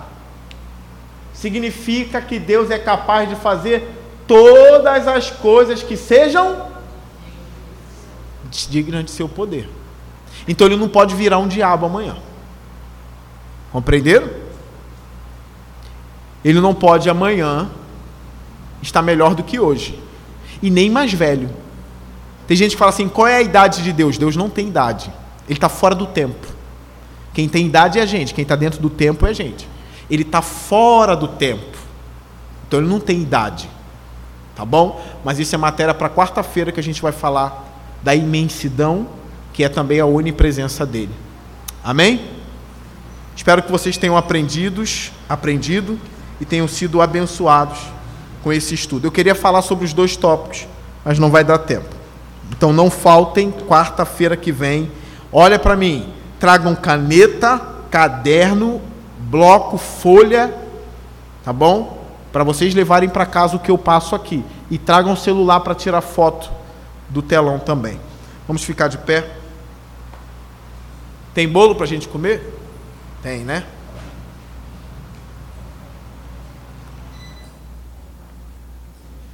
Significa 1.33 2.21
que 2.21 2.39
Deus 2.39 2.71
é 2.71 2.79
capaz 2.79 3.29
de 3.29 3.37
fazer 3.37 3.89
todas 4.27 5.09
as 5.09 5.31
coisas 5.31 5.83
que 5.83 5.97
sejam 5.97 6.71
dignas 8.69 9.05
de 9.05 9.11
seu 9.11 9.29
poder. 9.29 9.69
Então 10.47 10.67
ele 10.67 10.77
não 10.77 10.89
pode 10.89 11.15
virar 11.15 11.39
um 11.39 11.49
diabo 11.49 11.87
amanhã. 11.87 12.17
Compreenderam? 13.71 14.29
Ele 16.45 16.61
não 16.61 16.75
pode 16.75 17.09
amanhã 17.09 17.71
estar 18.83 19.01
melhor 19.01 19.35
do 19.35 19.43
que 19.43 19.59
hoje. 19.59 19.99
E 20.61 20.71
nem 20.71 20.91
mais 20.91 21.13
velho. 21.13 21.49
Tem 22.47 22.57
gente 22.57 22.73
que 22.73 22.79
fala 22.79 22.91
assim: 22.91 23.09
qual 23.09 23.27
é 23.27 23.37
a 23.37 23.43
idade 23.43 23.83
de 23.83 23.93
Deus? 23.93 24.19
Deus 24.19 24.37
não 24.37 24.51
tem 24.51 24.69
idade. 24.69 25.11
Ele 25.49 25.57
está 25.57 25.69
fora 25.69 25.95
do 25.95 26.07
tempo. 26.07 26.47
Quem 27.33 27.49
tem 27.49 27.67
idade 27.67 27.99
é 27.99 28.03
a 28.03 28.07
gente, 28.07 28.35
quem 28.35 28.43
está 28.43 28.55
dentro 28.55 28.81
do 28.81 28.91
tempo 28.91 29.27
é 29.27 29.31
a 29.31 29.33
gente. 29.33 29.67
Ele 30.11 30.23
está 30.23 30.43
fora 30.43 31.17
do 31.17 31.29
tempo. 31.29 31.79
Então 32.67 32.81
ele 32.81 32.89
não 32.89 33.01
tem 33.01 33.23
idade. 33.23 33.69
Tá 34.55 34.65
bom? 34.65 35.03
Mas 35.25 35.39
isso 35.39 35.55
é 35.55 35.59
matéria 35.59 35.95
para 35.95 36.11
quarta-feira 36.11 36.71
que 36.71 36.79
a 36.79 36.83
gente 36.83 37.01
vai 37.01 37.13
falar 37.13 37.71
da 38.03 38.15
imensidão, 38.15 39.09
que 39.53 39.65
é 39.65 39.69
também 39.69 39.99
a 39.99 40.05
onipresença 40.05 40.85
dele. 40.85 41.15
Amém? 41.83 42.29
Espero 43.35 43.63
que 43.63 43.73
vocês 43.73 43.97
tenham 43.97 44.17
aprendidos, 44.17 45.11
aprendido 45.27 45.99
e 46.39 46.45
tenham 46.45 46.69
sido 46.69 47.01
abençoados 47.01 47.79
com 48.43 48.53
esse 48.53 48.75
estudo. 48.75 49.07
Eu 49.07 49.13
queria 49.13 49.35
falar 49.35 49.63
sobre 49.63 49.85
os 49.85 49.93
dois 49.93 50.17
tópicos, 50.17 50.67
mas 51.05 51.19
não 51.19 51.31
vai 51.31 51.45
dar 51.45 51.59
tempo. 51.59 51.89
Então 52.51 52.73
não 52.73 52.91
faltem 52.91 53.51
quarta-feira 53.51 54.37
que 54.37 54.53
vem. 54.53 54.91
Olha 55.33 55.59
para 55.59 55.77
mim, 55.77 56.13
tragam 56.39 56.75
caneta, 56.75 57.61
caderno, 57.91 58.81
bloco, 59.19 59.79
folha, 59.79 60.55
tá 61.45 61.53
bom? 61.53 62.03
Para 62.33 62.45
vocês 62.45 62.75
levarem 62.75 63.09
para 63.09 63.27
casa 63.27 63.57
o 63.57 63.61
que 63.61 63.71
eu 63.71 63.79
passo 63.79 64.15
aqui 64.15 64.45
e 64.71 64.79
tragam 64.79 65.15
celular 65.17 65.61
para 65.61 65.75
tirar 65.75 66.01
foto 66.01 66.51
do 67.09 67.23
telão 67.23 67.59
também. 67.59 68.01
Vamos 68.47 68.65
ficar 68.65 68.89
de 68.89 68.99
pé. 68.99 69.29
Tem 71.35 71.49
bolo 71.49 71.75
para 71.75 71.85
a 71.85 71.89
gente 71.89 72.09
comer? 72.09 72.59
Tem, 73.23 73.41
né? 73.41 73.65